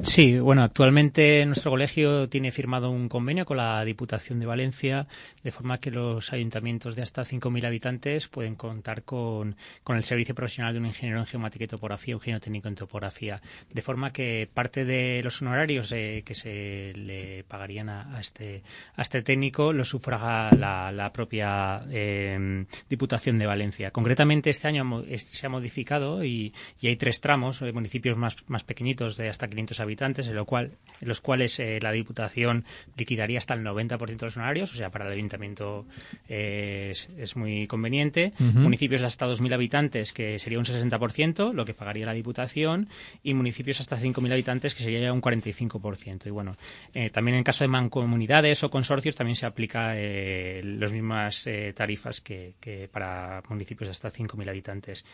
Sí, 0.02 0.38
bueno, 0.38 0.62
actualmente 0.62 1.44
nuestro 1.46 1.70
colegio 1.70 2.28
tiene 2.28 2.50
firmado 2.50 2.90
un 2.90 3.08
convenio 3.08 3.44
con 3.44 3.56
la 3.56 3.84
Diputación 3.84 4.38
de 4.40 4.46
Valencia, 4.46 5.06
de 5.42 5.50
forma 5.50 5.78
que 5.78 5.90
los 5.90 6.32
ayuntamientos 6.32 6.96
de 6.96 7.02
hasta 7.02 7.22
5.000 7.22 7.66
habitantes 7.66 8.28
pueden 8.28 8.54
contar 8.54 9.02
con, 9.04 9.56
con, 9.82 9.96
el 9.96 10.04
servicio 10.04 10.34
profesional 10.34 10.72
de 10.72 10.80
un 10.80 10.86
ingeniero 10.86 11.20
en 11.20 11.26
geomática 11.26 11.64
y 11.64 11.68
topografía, 11.68 12.14
un 12.14 12.20
ingeniero 12.20 12.40
técnico 12.40 12.68
en 12.68 12.74
topografía, 12.74 13.40
de 13.72 13.82
forma 13.82 14.12
que 14.12 14.48
parte 14.52 14.84
de 14.84 15.22
los 15.22 15.40
honorarios 15.42 15.90
eh, 15.92 16.22
que 16.24 16.34
se 16.34 16.92
le 16.94 17.44
pagarían 17.44 17.88
a, 17.88 18.16
a, 18.16 18.20
este, 18.20 18.62
a 18.96 19.02
este 19.02 19.22
técnico 19.22 19.72
lo 19.72 19.84
sufraga 19.84 20.50
la, 20.52 20.92
la 20.92 21.12
propia 21.12 21.82
eh, 21.90 22.64
Diputación 22.88 23.38
de 23.38 23.46
Valencia. 23.46 23.90
Concretamente, 23.90 24.50
este 24.50 24.68
año 24.68 25.02
se 25.16 25.46
ha 25.46 25.48
modificado 25.54 26.24
y, 26.24 26.52
hay 26.82 26.96
tres 26.96 27.20
tramos, 27.20 27.60
de 27.60 27.72
municipios 27.72 28.16
más, 28.16 28.36
más 28.48 28.64
pequeñitos 28.64 29.16
de 29.16 29.28
hasta 29.28 29.48
500 29.48 29.80
habitantes, 29.80 30.28
en, 30.28 30.34
lo 30.34 30.44
cual, 30.44 30.72
en 31.00 31.08
los 31.08 31.20
cuales 31.20 31.58
eh, 31.60 31.78
la 31.80 31.92
Diputación 31.92 32.64
liquidaría 32.96 33.38
hasta 33.38 33.54
el 33.54 33.64
90% 33.64 34.06
de 34.06 34.26
los 34.26 34.36
honorarios, 34.36 34.72
o 34.72 34.76
sea, 34.76 34.90
para 34.90 35.06
el 35.06 35.12
Ayuntamiento 35.12 35.86
eh, 36.28 36.92
es, 37.18 37.36
muy 37.36 37.66
conveniente. 37.66 38.32
Municipios 38.38 39.00
de 39.00 39.06
hasta 39.06 39.26
2.000 39.26 39.54
habitantes, 39.54 40.12
que 40.12 40.38
sería 40.38 40.58
un 40.58 40.64
60%, 40.64 41.52
lo 41.52 41.64
que 41.64 41.74
pagaría 41.74 42.06
la 42.06 42.12
Diputación, 42.12 42.88
y 43.22 43.34
municipios 43.34 43.80
hasta 43.80 43.98
5.000 43.98 44.32
habitantes, 44.32 44.74
que 44.74 44.82
sería 44.82 45.12
un 45.12 45.22
45%. 45.22 46.26
Y 46.26 46.30
bueno, 46.30 46.56
eh, 46.92 47.10
también 47.10 47.36
en 47.36 47.44
caso 47.44 47.64
de 47.64 47.68
mancomunidades 47.68 48.62
o 48.64 48.70
consorcios 48.70 49.14
también 49.14 49.36
se 49.36 49.46
aplica 49.46 49.94
las 49.94 50.92
mismas 50.92 51.48
tarifas 51.74 52.20
que, 52.20 52.54
que 52.60 52.88
para 52.88 53.42
municipios 53.48 53.88
de 53.88 53.92
hasta 53.92 54.12
5.000 54.12 54.48
habitantes. 54.48 55.04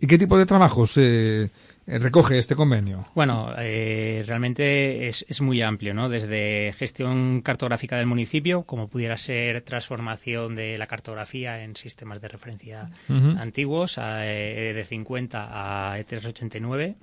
¿Y 0.00 0.06
qué 0.06 0.18
tipo 0.18 0.38
de 0.38 0.46
trabajos 0.46 0.96
eh, 0.96 1.50
eh, 1.86 1.98
recoge 1.98 2.38
este 2.38 2.54
convenio? 2.54 3.06
Bueno, 3.14 3.52
eh, 3.58 4.24
realmente 4.26 5.08
es, 5.08 5.24
es, 5.28 5.40
muy 5.40 5.62
amplio, 5.62 5.94
¿no? 5.94 6.08
Desde 6.08 6.74
gestión 6.76 7.40
cartográfica 7.42 7.96
del 7.96 8.06
municipio, 8.06 8.64
como 8.64 8.88
pudiera 8.88 9.16
ser 9.16 9.62
transformación 9.62 10.54
de 10.54 10.78
la 10.78 10.86
cartografía 10.86 11.62
en 11.62 11.76
sistemas 11.76 12.20
de 12.20 12.28
referencia 12.28 12.90
antiguos, 13.08 13.98
a, 13.98 14.18
de 14.18 14.84
50 14.86 15.92
a 15.92 15.98
E389. 15.98 16.96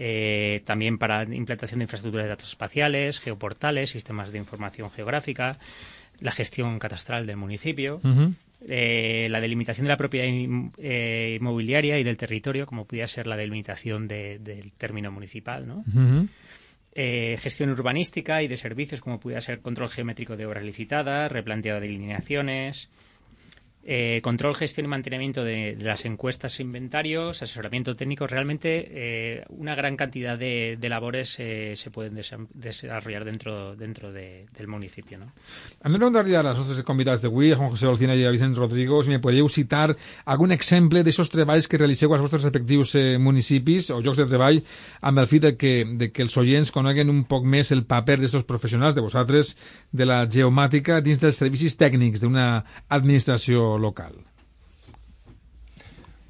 Eh, 0.00 0.62
también 0.64 0.96
para 0.96 1.24
implantación 1.24 1.80
de 1.80 1.84
infraestructuras 1.84 2.26
de 2.26 2.30
datos 2.30 2.50
espaciales, 2.50 3.18
geoportales, 3.18 3.90
sistemas 3.90 4.30
de 4.30 4.38
información 4.38 4.92
geográfica, 4.92 5.58
la 6.20 6.30
gestión 6.30 6.78
catastral 6.78 7.26
del 7.26 7.36
municipio, 7.36 8.00
eh, 8.66 9.28
la 9.30 9.40
delimitación 9.40 9.84
de 9.84 9.88
la 9.88 9.96
propiedad 9.96 10.26
eh, 10.78 11.36
inmobiliaria 11.40 11.98
y 11.98 12.02
del 12.02 12.16
territorio, 12.16 12.66
como 12.66 12.86
pudiera 12.86 13.06
ser 13.06 13.26
la 13.26 13.36
delimitación 13.36 14.08
del 14.08 14.72
término 14.76 15.12
municipal, 15.12 15.66
¿no? 15.66 15.84
Eh, 16.92 17.36
gestión 17.40 17.70
urbanística 17.70 18.42
y 18.42 18.48
de 18.48 18.56
servicios, 18.56 19.00
como 19.00 19.20
pudiera 19.20 19.40
ser 19.40 19.60
control 19.60 19.90
geométrico 19.90 20.36
de 20.36 20.46
obras 20.46 20.64
licitadas, 20.64 21.30
replanteado 21.30 21.80
de 21.80 21.86
delineaciones, 21.86 22.90
eh, 23.90 24.20
control, 24.22 24.54
gestión 24.54 24.84
y 24.84 24.88
mantenimiento 24.88 25.42
de, 25.42 25.74
las 25.80 26.04
encuestas 26.04 26.60
e 26.60 26.62
inventarios, 26.62 27.42
asesoramiento 27.42 27.94
técnico, 27.94 28.26
realmente 28.26 28.86
eh, 28.90 29.44
una 29.48 29.74
gran 29.74 29.96
cantidad 29.96 30.38
de, 30.38 30.76
labores 30.90 31.36
eh, 31.38 31.72
se 31.74 31.90
pueden 31.90 32.14
desarrollar 32.14 33.24
dentro, 33.24 33.76
dentro 33.76 34.12
del 34.12 34.68
municipio. 34.68 35.16
No? 35.16 35.32
A 35.82 35.88
mi 35.88 35.96
preguntaría 35.96 36.40
a 36.40 36.42
las 36.42 36.58
otras 36.58 36.82
convidadas 36.82 37.22
de 37.22 37.28
a 37.28 37.56
Juan 37.56 37.70
José 37.70 37.86
Olcina 37.86 38.14
y 38.14 38.24
a 38.26 38.30
Vicente 38.30 38.58
Rodrigo, 38.58 39.02
si 39.02 39.08
me 39.08 39.20
podríeu 39.20 39.48
citar 39.48 39.96
algún 40.26 40.52
ejemplo 40.52 41.02
de 41.02 41.08
esos 41.08 41.30
treballs 41.30 41.66
que 41.66 41.78
realiceu 41.78 42.12
als 42.12 42.20
vostres 42.20 42.42
respectius 42.42 42.94
eh, 42.94 43.16
o 43.16 44.00
llocs 44.02 44.18
de 44.18 44.26
treball 44.26 44.60
amb 45.00 45.18
el 45.18 45.26
fit 45.26 45.42
de 45.42 45.56
que, 45.56 45.86
de 45.88 46.10
que 46.12 46.22
els 46.22 46.36
oients 46.36 46.72
coneguen 46.72 47.08
un 47.08 47.24
poc 47.24 47.46
més 47.46 47.72
el 47.72 47.86
paper 47.88 48.18
d'estos 48.20 48.44
professionals, 48.44 48.94
de 48.94 49.00
vosaltres, 49.00 49.56
de 49.92 50.04
la 50.04 50.26
geomàtica 50.28 51.00
dins 51.00 51.20
dels 51.20 51.40
servicis 51.40 51.78
tècnics 51.80 52.20
d'una 52.20 52.64
administració 52.88 53.77
local. 53.78 54.14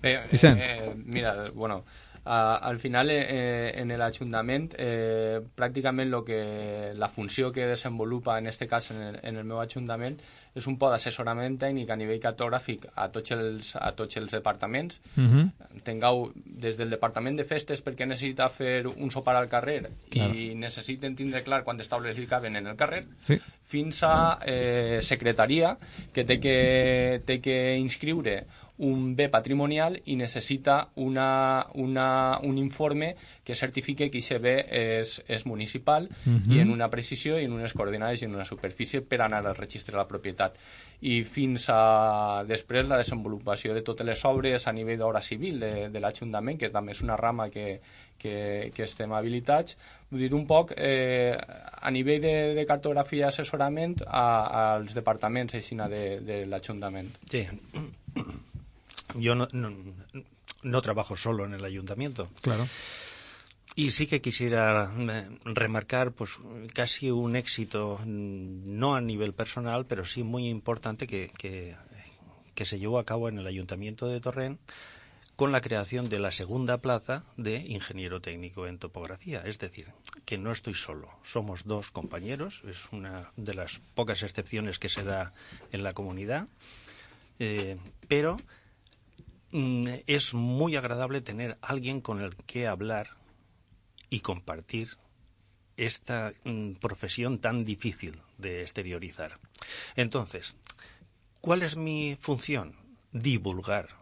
Eh, 0.03 0.29
eh, 0.33 0.95
mira, 1.07 1.51
bueno, 1.51 1.85
al 2.29 2.79
final 2.79 3.11
eh, 3.11 3.73
en 3.81 3.91
el 3.91 4.03
ayuntamiento 4.03 4.77
eh, 4.79 5.41
prácticamente 5.55 6.11
lo 6.11 6.25
que 6.25 6.93
la 6.95 7.09
función 7.09 7.53
que 7.53 7.67
desenvolupa 7.67 8.39
en 8.39 8.47
este 8.47 8.67
caso 8.67 8.95
en 8.95 9.03
el, 9.03 9.21
en 9.23 9.37
el 9.37 9.45
meu 9.45 9.61
Ajuntament 9.61 10.21
és 10.59 10.67
un 10.67 10.77
poc 10.81 10.93
d'assessorament 10.93 11.57
tècnic 11.61 11.91
a 11.93 11.97
nivell 11.99 12.21
cartogràfic 12.23 12.89
a 12.95 13.09
tots 13.15 13.35
els, 13.37 13.71
a 13.79 13.93
tots 13.97 14.19
els 14.21 14.33
departaments. 14.33 15.01
Uh. 15.17 15.23
-huh. 15.23 15.83
Tingueu 15.85 16.33
des 16.35 16.77
del 16.77 16.91
departament 16.91 17.37
de 17.37 17.45
festes 17.45 17.85
perquè 17.85 18.07
necessita 18.07 18.49
fer 18.49 18.87
un 18.87 19.11
sopar 19.11 19.37
al 19.37 19.49
carrer 19.49 19.91
claro. 20.11 20.35
i 20.35 20.55
necessiten 20.55 21.15
tindre 21.15 21.43
clar 21.43 21.63
quantes 21.65 21.89
taules 21.89 22.19
li 22.19 22.27
caben 22.27 22.57
en 22.57 22.67
el 22.67 22.77
carrer, 22.77 23.05
sí. 23.23 23.39
fins 23.63 24.03
a 24.03 24.39
eh, 24.45 24.99
secretaria 25.03 25.77
que 26.13 26.25
té 26.25 26.41
que, 26.41 27.23
té 27.25 27.41
que 27.41 27.77
inscriure 27.77 28.45
un 28.79 29.15
bé 29.17 29.29
patrimonial 29.29 29.97
i 30.07 30.17
necessita 30.17 30.91
una, 31.03 31.67
una, 31.75 32.39
un 32.43 32.59
informe 32.59 33.15
que 33.45 33.55
certifique 33.55 34.07
que 34.11 34.19
aquest 34.21 34.43
bé 34.43 34.55
és, 34.71 35.17
és 35.27 35.47
municipal 35.47 36.09
uh 36.09 36.33
-huh. 36.33 36.55
i 36.55 36.61
en 36.61 36.71
una 36.71 36.89
precisió 36.89 37.39
i 37.39 37.45
en 37.45 37.53
unes 37.53 37.75
coordinades 37.75 38.23
i 38.23 38.27
en 38.27 38.35
una 38.35 38.45
superfície 38.45 39.01
per 39.01 39.21
anar 39.23 39.47
al 39.47 39.57
registre 39.57 39.93
de 39.93 39.99
la 39.99 40.09
propietat. 40.09 40.55
I 41.01 41.25
fins 41.25 41.69
a 41.69 42.45
després 42.47 42.87
la 42.87 42.97
desenvolupació 42.97 43.75
de 43.75 43.83
totes 43.83 44.07
les 44.07 44.25
obres 44.25 44.67
a 44.67 44.73
nivell 44.73 44.99
d'obra 44.99 45.23
civil 45.23 45.61
de, 45.61 45.89
de 45.89 46.01
l'Ajuntament, 46.01 46.59
que 46.59 46.71
també 46.71 46.93
és 46.93 47.03
una 47.03 47.17
rama 47.17 47.49
que, 47.51 47.81
que, 48.19 48.71
que 48.75 48.83
estem 48.83 49.13
habilitats, 49.13 49.77
vull 50.11 50.21
dir 50.21 50.35
un 50.35 50.47
poc 50.47 50.73
eh, 50.77 51.37
a 51.81 51.91
nivell 51.91 52.21
de, 52.21 52.55
de 52.55 52.67
cartografia 52.67 53.27
i 53.27 53.29
assessorament 53.29 53.97
a, 54.07 54.75
als 54.75 54.95
departaments 54.95 55.55
aixina 55.55 55.89
de, 55.89 56.21
de 56.21 56.47
l'Ajuntament. 56.47 57.15
Sí, 57.31 57.47
yo 59.15 59.35
no, 59.35 59.49
no, 60.63 60.81
trabajo 60.83 61.17
solo 61.17 61.45
en 61.45 61.55
el 61.55 61.65
ayuntamiento. 61.65 62.29
Claro. 62.41 62.69
Y 63.75 63.93
sí 63.93 64.07
que 64.07 64.21
quisiera 64.21 64.91
eh, 64.99 65.29
remarcar 65.45 66.13
pues 66.13 66.39
casi 66.75 67.11
un 67.11 67.37
éxito, 67.37 68.01
no 68.05 68.95
a 68.95 69.01
nivel 69.01 69.35
personal, 69.35 69.87
pero 69.87 70.05
sí 70.05 70.23
muy 70.23 70.49
importante 70.49 71.07
que, 71.07 71.31
que, 71.37 71.77
se 72.65 72.79
llevó 72.79 72.99
a 72.99 73.05
cabo 73.05 73.29
en 73.29 73.39
el 73.39 73.47
Ayuntamiento 73.47 74.09
de 74.09 74.21
Torrent 74.21 74.61
con 75.37 75.53
la 75.53 75.61
creación 75.61 76.09
de 76.09 76.19
la 76.19 76.33
segunda 76.33 76.79
plaza 76.79 77.23
de 77.37 77.59
ingeniero 77.59 78.21
técnico 78.21 78.67
en 78.67 78.79
topografía. 78.79 79.43
Es 79.45 79.61
decir, 79.61 79.93
que 80.25 80.39
no 80.39 80.51
estoy 80.51 80.75
solo, 80.75 81.09
somos 81.23 81.65
dos 81.65 81.93
compañeros, 81.93 82.63
es 82.69 82.89
una 82.91 83.31
de 83.37 83.55
las 83.55 83.81
pocas 83.95 84.25
excepciones 84.25 84.81
que 84.81 84.89
se 84.89 85.05
da 85.05 85.33
en 85.71 85.85
la 85.85 85.93
comunidad, 85.93 86.49
eh, 87.39 87.77
pero 88.09 88.39
Mm, 88.39 88.43
es 89.53 90.35
muy 90.35 90.77
agradable 90.77 91.21
tener 91.21 91.57
alguien 91.61 92.01
con 92.01 92.21
el 92.21 92.37
que 92.37 92.67
hablar 92.67 93.17
y 94.11 94.21
compartir 94.21 94.91
esta 95.77 96.33
mm, 96.45 96.73
profesión 96.75 97.39
tan 97.39 97.65
difícil 97.65 98.21
de 98.37 98.63
exteriorizar. 98.63 99.39
Entonces, 99.97 100.57
¿cuál 101.41 101.63
es 101.63 101.77
mi 101.77 102.17
función? 102.21 102.75
Divulgar 103.13 103.99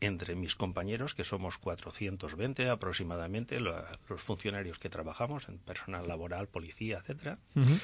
entre 0.00 0.34
mis 0.36 0.54
compañeros, 0.54 1.14
que 1.14 1.24
somos 1.24 1.58
420 1.58 2.68
aproximadamente, 2.68 3.60
los 3.60 4.22
funcionarios 4.22 4.78
que 4.78 4.88
trabajamos 4.88 5.48
en 5.48 5.58
personal 5.58 6.06
laboral, 6.06 6.48
policía, 6.48 6.98
etcétera, 6.98 7.38
Mm, 7.54 7.74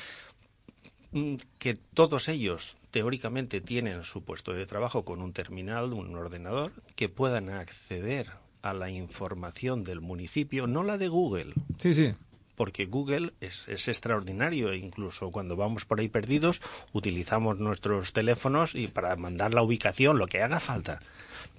que 1.58 1.74
todos 1.74 2.28
ellos 2.28 2.76
teóricamente 2.90 3.60
tienen 3.60 4.04
su 4.04 4.22
puesto 4.22 4.52
de 4.52 4.66
trabajo 4.66 5.04
con 5.04 5.20
un 5.20 5.32
terminal, 5.32 5.92
un 5.92 6.14
ordenador, 6.16 6.72
que 6.96 7.08
puedan 7.08 7.50
acceder 7.50 8.28
a 8.62 8.72
la 8.72 8.90
información 8.90 9.84
del 9.84 10.00
municipio, 10.00 10.66
no 10.66 10.82
la 10.82 10.98
de 10.98 11.08
Google. 11.08 11.52
Sí, 11.78 11.92
sí. 11.92 12.14
porque 12.56 12.86
Google 12.86 13.32
es, 13.40 13.66
es 13.68 13.88
extraordinario. 13.88 14.70
E 14.72 14.78
incluso 14.78 15.30
cuando 15.30 15.56
vamos 15.56 15.84
por 15.84 16.00
ahí 16.00 16.08
perdidos, 16.08 16.60
utilizamos 16.92 17.58
nuestros 17.58 18.12
teléfonos 18.12 18.74
y 18.74 18.88
para 18.88 19.16
mandar 19.16 19.54
la 19.54 19.62
ubicación, 19.62 20.18
lo 20.18 20.26
que 20.26 20.42
haga 20.42 20.60
falta. 20.60 21.00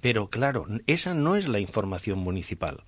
Pero 0.00 0.28
claro, 0.28 0.66
esa 0.86 1.14
no 1.14 1.36
es 1.36 1.48
la 1.48 1.60
información 1.60 2.18
municipal 2.18 2.82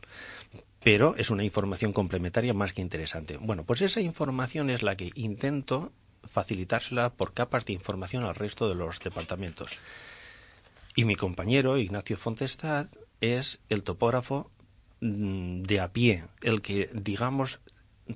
pero 0.80 1.16
es 1.16 1.30
una 1.30 1.44
información 1.44 1.92
complementaria 1.92 2.54
más 2.54 2.72
que 2.72 2.80
interesante. 2.80 3.36
Bueno, 3.36 3.64
pues 3.64 3.82
esa 3.82 4.00
información 4.00 4.70
es 4.70 4.82
la 4.82 4.96
que 4.96 5.10
intento 5.16 5.92
facilitársela 6.28 7.10
por 7.10 7.32
capas 7.32 7.64
de 7.64 7.72
información 7.72 8.24
al 8.24 8.34
resto 8.34 8.68
de 8.68 8.74
los 8.74 9.00
departamentos. 9.00 9.70
Y 10.94 11.04
mi 11.04 11.14
compañero, 11.14 11.78
Ignacio 11.78 12.16
Fontestad, 12.16 12.88
es 13.20 13.60
el 13.68 13.82
topógrafo 13.82 14.50
mm, 15.00 15.62
de 15.62 15.80
a 15.80 15.92
pie, 15.92 16.24
el 16.42 16.62
que, 16.62 16.90
digamos, 16.92 17.60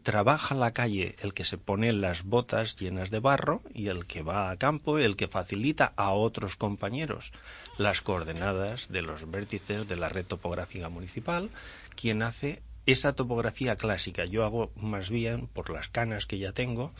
trabaja 0.02 0.54
la 0.54 0.72
calle, 0.72 1.16
el 1.20 1.34
que 1.34 1.44
se 1.44 1.58
pone 1.58 1.92
las 1.92 2.24
botas 2.24 2.76
llenas 2.76 3.10
de 3.10 3.20
barro 3.20 3.62
y 3.74 3.88
el 3.88 4.06
que 4.06 4.22
va 4.22 4.50
a 4.50 4.56
campo, 4.56 4.98
el 4.98 5.16
que 5.16 5.28
facilita 5.28 5.92
a 5.96 6.12
otros 6.12 6.56
compañeros 6.56 7.32
las 7.78 8.00
coordenadas 8.00 8.88
de 8.88 9.02
los 9.02 9.30
vértices 9.30 9.86
de 9.88 9.96
la 9.96 10.08
red 10.08 10.24
topográfica 10.24 10.88
municipal, 10.88 11.50
quien 11.94 12.22
hace 12.22 12.62
esa 12.86 13.12
topografía 13.12 13.76
clásica. 13.76 14.24
Yo 14.24 14.44
hago 14.44 14.72
más 14.76 15.10
bien, 15.10 15.46
por 15.46 15.70
las 15.70 15.88
canas 15.88 16.26
que 16.26 16.38
ya 16.38 16.52
tengo, 16.52 16.92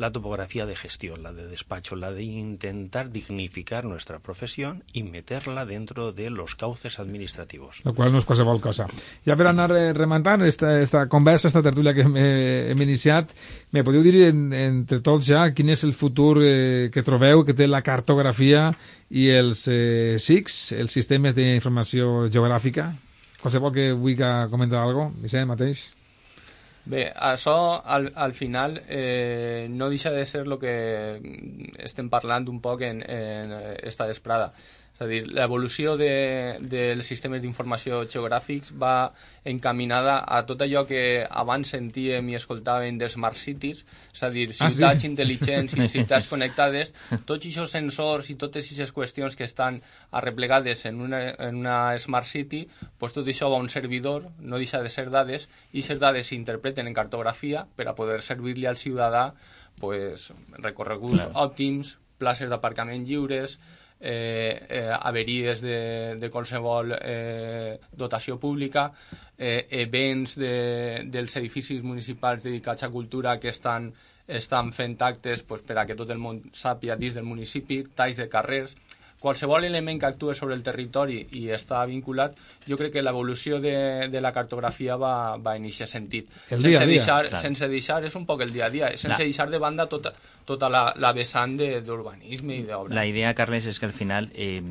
la 0.00 0.10
topografía 0.10 0.64
de 0.64 0.74
gestión, 0.74 1.22
la 1.22 1.30
de 1.30 1.46
despacho, 1.46 1.94
la 1.94 2.10
de 2.10 2.22
intentar 2.22 3.12
dignificar 3.12 3.84
nuestra 3.84 4.18
profesión 4.18 4.82
y 4.94 5.02
meterla 5.02 5.66
dentro 5.66 6.12
de 6.12 6.30
los 6.30 6.54
cauces 6.56 6.98
administrativos. 6.98 7.82
Lo 7.84 7.94
cual 7.94 8.08
no 8.10 8.16
és 8.16 8.24
qualsevol 8.24 8.62
cosa. 8.64 8.86
Ja 9.28 9.36
per 9.36 9.50
anar 9.50 9.68
eh, 9.76 9.92
rementant 9.92 10.46
esta, 10.48 10.72
esta 10.80 11.04
conversa, 11.04 11.52
esta 11.52 11.60
tertúlia 11.60 11.92
que 11.92 12.08
hem, 12.08 12.16
eh, 12.16 12.72
hem 12.72 12.80
iniciat, 12.80 13.36
me 13.76 13.84
podeu 13.84 14.00
dir 14.00 14.24
en, 14.30 14.48
entre 14.56 15.02
tots 15.04 15.28
ja 15.28 15.44
quin 15.52 15.68
és 15.76 15.84
el 15.84 15.92
futur 15.92 16.40
eh, 16.40 16.88
que 16.88 17.04
trobeu 17.04 17.44
que 17.44 17.52
té 17.52 17.68
la 17.68 17.84
cartografia 17.84 18.70
i 19.12 19.28
els 19.36 19.66
eh, 19.68 20.16
SICs, 20.16 20.78
els 20.80 20.96
sistemes 20.96 21.36
d'informació 21.36 22.30
geogràfica? 22.32 22.88
Qualsevol 23.44 23.76
que 23.76 23.90
vulgui 23.92 24.16
comentar 24.48 24.80
alguna 24.80 25.10
cosa, 25.12 25.26
Vicent 25.28 25.52
mateix. 25.52 25.88
Bé, 26.84 27.04
això 27.12 27.54
al, 27.84 28.10
al 28.16 28.32
final 28.34 28.80
eh, 28.88 29.66
no 29.70 29.90
deixa 29.92 30.10
de 30.10 30.24
ser 30.24 30.46
el 30.46 30.56
que 30.58 30.74
estem 31.84 32.08
parlant 32.10 32.48
un 32.48 32.60
poc 32.64 32.82
en, 32.88 33.02
en 33.04 33.52
esta 33.84 34.06
desprada. 34.08 34.52
És 35.00 35.06
a 35.06 35.08
dir, 35.08 35.20
l'evolució 35.32 35.94
de, 35.96 36.58
dels 36.60 37.06
sistemes 37.08 37.40
d'informació 37.40 38.02
geogràfics 38.04 38.74
va 38.76 39.14
encaminada 39.48 40.18
a 40.28 40.42
tot 40.44 40.60
allò 40.60 40.82
que 40.84 41.24
abans 41.24 41.70
sentíem 41.72 42.28
i 42.28 42.36
escoltàvem 42.36 42.98
de 43.00 43.08
Smart 43.08 43.40
Cities, 43.40 43.80
és 44.12 44.22
a 44.22 44.28
dir, 44.34 44.50
ciutats 44.52 44.82
ah, 44.84 44.98
sí? 45.00 45.08
intel·ligents 45.08 45.78
i 45.78 45.88
ciutats 45.94 46.28
connectades, 46.28 46.92
tots 47.24 47.48
aquests 47.48 47.72
sensors 47.78 48.28
i 48.28 48.36
totes 48.44 48.68
aquestes 48.68 48.92
qüestions 48.92 49.40
que 49.40 49.48
estan 49.48 49.80
arreplegades 50.20 50.84
en 50.92 51.00
una, 51.08 51.22
en 51.48 51.62
una 51.64 51.96
Smart 51.96 52.28
City, 52.28 52.66
pues 53.00 53.16
tot 53.16 53.24
això 53.24 53.48
va 53.48 53.56
a 53.56 53.64
un 53.64 53.72
servidor, 53.72 54.28
no 54.36 54.60
deixa 54.60 54.84
de 54.84 54.92
ser 54.92 55.08
dades, 55.08 55.48
i 55.72 55.80
aquestes 55.80 56.04
dades 56.04 56.28
s'interpreten 56.28 56.92
en 56.92 57.00
cartografia 57.00 57.64
per 57.72 57.88
a 57.88 57.96
poder 57.96 58.20
servir-li 58.20 58.68
al 58.68 58.76
ciutadà 58.76 59.30
pues, 59.80 60.28
recorreguts 60.60 61.22
claro. 61.24 61.38
òptims, 61.48 61.96
places 62.20 62.52
d'aparcament 62.52 63.08
lliures, 63.08 63.56
eh, 64.00 64.66
eh, 64.68 64.90
averies 64.98 65.60
de, 65.60 66.16
de 66.18 66.30
qualsevol 66.30 66.94
eh, 66.96 67.78
dotació 67.92 68.38
pública, 68.40 68.90
eh, 69.36 69.66
events 69.84 70.36
de, 70.40 71.04
dels 71.06 71.36
edificis 71.36 71.84
municipals 71.84 72.44
dedicats 72.44 72.82
a 72.82 72.90
cultura 72.90 73.38
que 73.38 73.52
estan, 73.52 73.92
estan 74.26 74.72
fent 74.72 74.96
actes 75.04 75.44
pues, 75.44 75.62
per 75.62 75.78
a 75.78 75.86
que 75.86 75.98
tot 75.98 76.10
el 76.10 76.22
món 76.22 76.40
sàpia 76.52 76.96
dins 76.96 77.18
del 77.18 77.28
municipi, 77.28 77.82
talls 77.94 78.18
de 78.22 78.28
carrers 78.32 78.76
qualsevol 79.20 79.66
element 79.68 80.00
que 80.00 80.08
actua 80.08 80.34
sobre 80.34 80.56
el 80.56 80.64
territori 80.66 81.20
i 81.36 81.44
està 81.54 81.82
vinculat, 81.86 82.38
jo 82.66 82.78
crec 82.80 82.94
que 82.96 83.04
l'evolució 83.04 83.60
de, 83.60 84.08
de 84.10 84.22
la 84.24 84.32
cartografia 84.32 84.96
va, 85.00 85.36
va 85.36 85.54
en 85.60 85.68
aquest 85.68 85.92
sentit. 85.92 86.30
El 86.48 86.56
sense, 86.56 86.68
dia 86.68 86.80
dia, 86.80 86.88
deixar, 86.88 87.20
clar. 87.28 87.42
sense 87.44 87.68
deixar, 87.68 88.00
és 88.08 88.16
un 88.16 88.24
poc 88.26 88.42
el 88.46 88.54
dia 88.56 88.66
a 88.66 88.72
dia, 88.72 88.90
sense 88.96 89.12
la... 89.14 89.20
deixar 89.20 89.50
de 89.52 89.60
banda 89.60 89.86
tota, 89.92 90.14
tota 90.48 90.72
la, 90.72 90.86
la 90.96 91.12
vessant 91.16 91.58
d'urbanisme 91.60 92.56
i 92.56 92.64
d'obra. 92.66 92.96
La 92.96 93.06
idea, 93.06 93.34
Carles, 93.36 93.68
es 93.68 93.78
que 93.78 93.86
al 93.86 93.94
final 93.94 94.30
eh, 94.34 94.62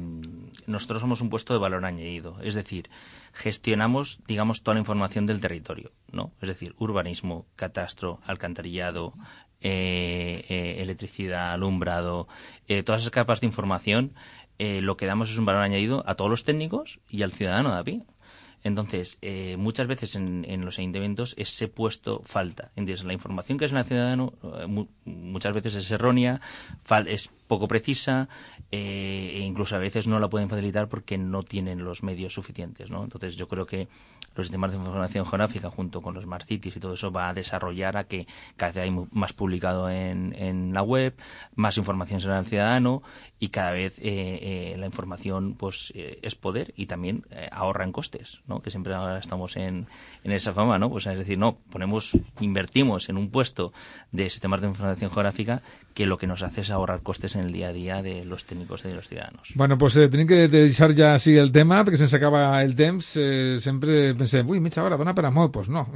nosotros 0.67 1.01
somos 1.01 1.21
un 1.21 1.29
puesto 1.29 1.53
de 1.53 1.59
valor 1.59 1.85
añadido, 1.85 2.37
es 2.41 2.55
decir, 2.55 2.89
gestionamos, 3.33 4.19
digamos, 4.27 4.63
toda 4.63 4.75
la 4.75 4.79
información 4.81 5.25
del 5.25 5.39
territorio, 5.39 5.91
¿no? 6.11 6.31
Es 6.41 6.49
decir, 6.49 6.73
urbanismo, 6.79 7.45
catastro, 7.55 8.19
alcantarillado, 8.25 9.13
eh, 9.61 10.45
eh, 10.49 10.77
electricidad, 10.79 11.53
alumbrado, 11.53 12.27
eh, 12.67 12.83
todas 12.83 13.01
esas 13.01 13.11
capas 13.11 13.41
de 13.41 13.47
información 13.47 14.13
eh, 14.59 14.81
lo 14.81 14.97
que 14.97 15.05
damos 15.05 15.31
es 15.31 15.37
un 15.37 15.45
valor 15.45 15.63
añadido 15.63 16.03
a 16.05 16.15
todos 16.15 16.29
los 16.29 16.43
técnicos 16.43 16.99
y 17.09 17.23
al 17.23 17.31
ciudadano 17.31 17.73
de 17.73 17.79
a 17.79 17.83
pie. 17.83 18.03
Entonces, 18.61 19.17
eh, 19.21 19.55
muchas 19.57 19.87
veces 19.87 20.15
en, 20.15 20.45
en, 20.47 20.65
los 20.65 20.79
ayuntamientos 20.79 21.33
ese 21.37 21.69
puesto 21.69 22.21
falta. 22.25 22.71
Entonces, 22.75 23.05
la 23.05 23.13
información 23.13 23.57
que 23.57 23.63
es 23.63 23.71
un 23.71 23.83
ciudadano 23.85 24.33
eh, 24.43 24.67
mu 24.67 24.87
muchas 25.05 25.53
veces 25.53 25.75
es 25.75 25.89
errónea, 25.91 26.41
es 27.07 27.29
poco 27.47 27.69
precisa 27.69 28.27
eh, 28.69 29.31
e 29.35 29.39
incluso 29.39 29.77
a 29.77 29.79
veces 29.79 30.07
no 30.07 30.19
la 30.19 30.29
pueden 30.29 30.49
facilitar 30.49 30.89
porque 30.89 31.17
no 31.17 31.43
tienen 31.43 31.85
los 31.85 32.03
medios 32.03 32.33
suficientes. 32.33 32.89
¿no? 32.89 33.03
Entonces 33.03 33.37
yo 33.37 33.47
creo 33.47 33.65
que 33.65 33.87
los 34.39 34.47
sistemas 34.47 34.71
de 34.71 34.77
información 34.77 35.25
geográfica 35.25 35.69
junto 35.69 36.01
con 36.01 36.13
los 36.13 36.23
Smart 36.23 36.47
Cities 36.47 36.77
y 36.77 36.79
todo 36.79 36.93
eso 36.93 37.11
va 37.11 37.29
a 37.29 37.33
desarrollar 37.33 37.97
a 37.97 38.05
que 38.05 38.27
cada 38.57 38.71
vez 38.71 38.83
hay 38.83 39.07
más 39.11 39.33
publicado 39.33 39.89
en, 39.89 40.33
en 40.37 40.73
la 40.73 40.81
web, 40.81 41.15
más 41.55 41.77
información 41.77 42.21
será 42.21 42.39
el 42.39 42.45
ciudadano 42.45 43.03
y 43.39 43.49
cada 43.49 43.71
vez 43.71 43.99
eh, 43.99 44.03
eh, 44.73 44.75
la 44.77 44.85
información 44.85 45.55
pues 45.55 45.91
eh, 45.95 46.19
es 46.21 46.35
poder 46.35 46.73
y 46.75 46.87
también 46.87 47.25
eh, 47.31 47.49
ahorra 47.51 47.83
en 47.83 47.91
costes, 47.91 48.39
¿no? 48.47 48.61
que 48.61 48.71
siempre 48.71 48.93
ahora 48.93 49.19
estamos 49.19 49.55
en, 49.57 49.87
en 50.23 50.31
esa 50.31 50.53
fama, 50.53 50.79
¿no? 50.79 50.89
pues 50.89 51.05
es 51.07 51.17
decir, 51.17 51.37
no, 51.37 51.57
ponemos, 51.69 52.17
invertimos 52.39 53.09
en 53.09 53.17
un 53.17 53.29
puesto 53.29 53.73
de 54.11 54.29
sistemas 54.29 54.61
de 54.61 54.67
información 54.67 55.11
geográfica 55.11 55.61
que 55.99 56.05
lo 56.05 56.17
que 56.17 56.27
nos 56.27 56.43
hace 56.43 56.61
es 56.61 56.71
ahorrar 56.71 57.01
costes 57.01 57.35
en 57.35 57.41
el 57.41 57.51
día 57.51 57.67
a 57.67 57.73
día 57.73 58.01
de 58.01 58.23
los 58.23 58.45
técnicos 58.45 58.85
y 58.85 58.87
de 58.87 58.93
los 58.93 59.09
ciudadanos. 59.09 59.51
Bueno, 59.55 59.77
pues 59.77 59.97
eh, 59.97 60.07
tenim 60.07 60.29
que 60.29 60.47
deixar 60.47 60.93
ja 60.95 61.09
així 61.11 61.33
el 61.35 61.51
tema, 61.51 61.81
perquè 61.83 61.99
se'ns 61.99 62.13
acaba 62.15 62.61
el 62.63 62.71
temps. 62.71 63.09
Eh, 63.19 63.57
sempre 63.59 64.13
pensem, 64.15 64.47
ui, 64.47 64.61
mitja 64.63 64.79
hora, 64.79 64.95
dona 64.95 65.11
per 65.11 65.25
a 65.27 65.31
molt. 65.35 65.51
Pues 65.51 65.67
no. 65.67 65.89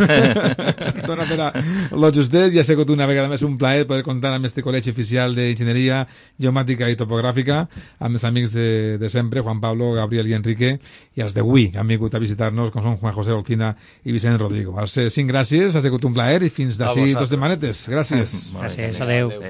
dona 1.10 1.26
per 1.28 1.38
a 1.44 1.48
lo 1.92 2.08
justet. 2.08 2.54
Ja 2.54 2.64
ha 2.64 2.68
sigut 2.70 2.88
una 2.88 3.04
vegada 3.04 3.28
més 3.28 3.44
un 3.44 3.58
plaer 3.60 3.84
poder 3.84 4.06
comptar 4.06 4.32
amb 4.32 4.48
este 4.48 4.64
col·legi 4.64 4.94
oficial 4.94 5.36
d'Enginyeria 5.36 6.06
Geomàtica 6.40 6.88
i 6.88 6.96
Topogràfica, 6.96 7.60
amb 8.00 8.16
els 8.16 8.24
amics 8.24 8.56
de, 8.56 8.96
de 8.96 9.12
sempre, 9.12 9.44
Juan 9.44 9.60
Pablo, 9.60 9.92
Gabriel 9.98 10.32
i 10.32 10.38
Enrique, 10.40 10.72
i 11.20 11.20
els 11.20 11.36
d'avui, 11.36 11.68
que 11.74 11.84
han 11.84 11.92
vingut 11.92 12.16
a 12.16 12.22
visitar-nos, 12.24 12.72
com 12.72 12.80
són 12.86 12.96
Juan 12.96 13.12
José 13.18 13.36
Olcina 13.36 13.74
i 14.08 14.16
Vicent 14.16 14.40
Rodrigo. 14.40 14.78
Els 14.80 14.96
eh, 14.96 15.10
cinc 15.12 15.28
gràcies, 15.34 15.76
ha 15.76 15.84
sigut 15.84 16.08
un 16.08 16.16
plaer 16.16 16.46
i 16.48 16.48
fins 16.48 16.80
d'ací 16.80 17.10
dos 17.12 17.28
setmanetes. 17.28 17.84
Gràcies. 17.92 18.38
Gràcies, 18.56 19.04
adeu. 19.04 19.36
adeu. 19.36 19.49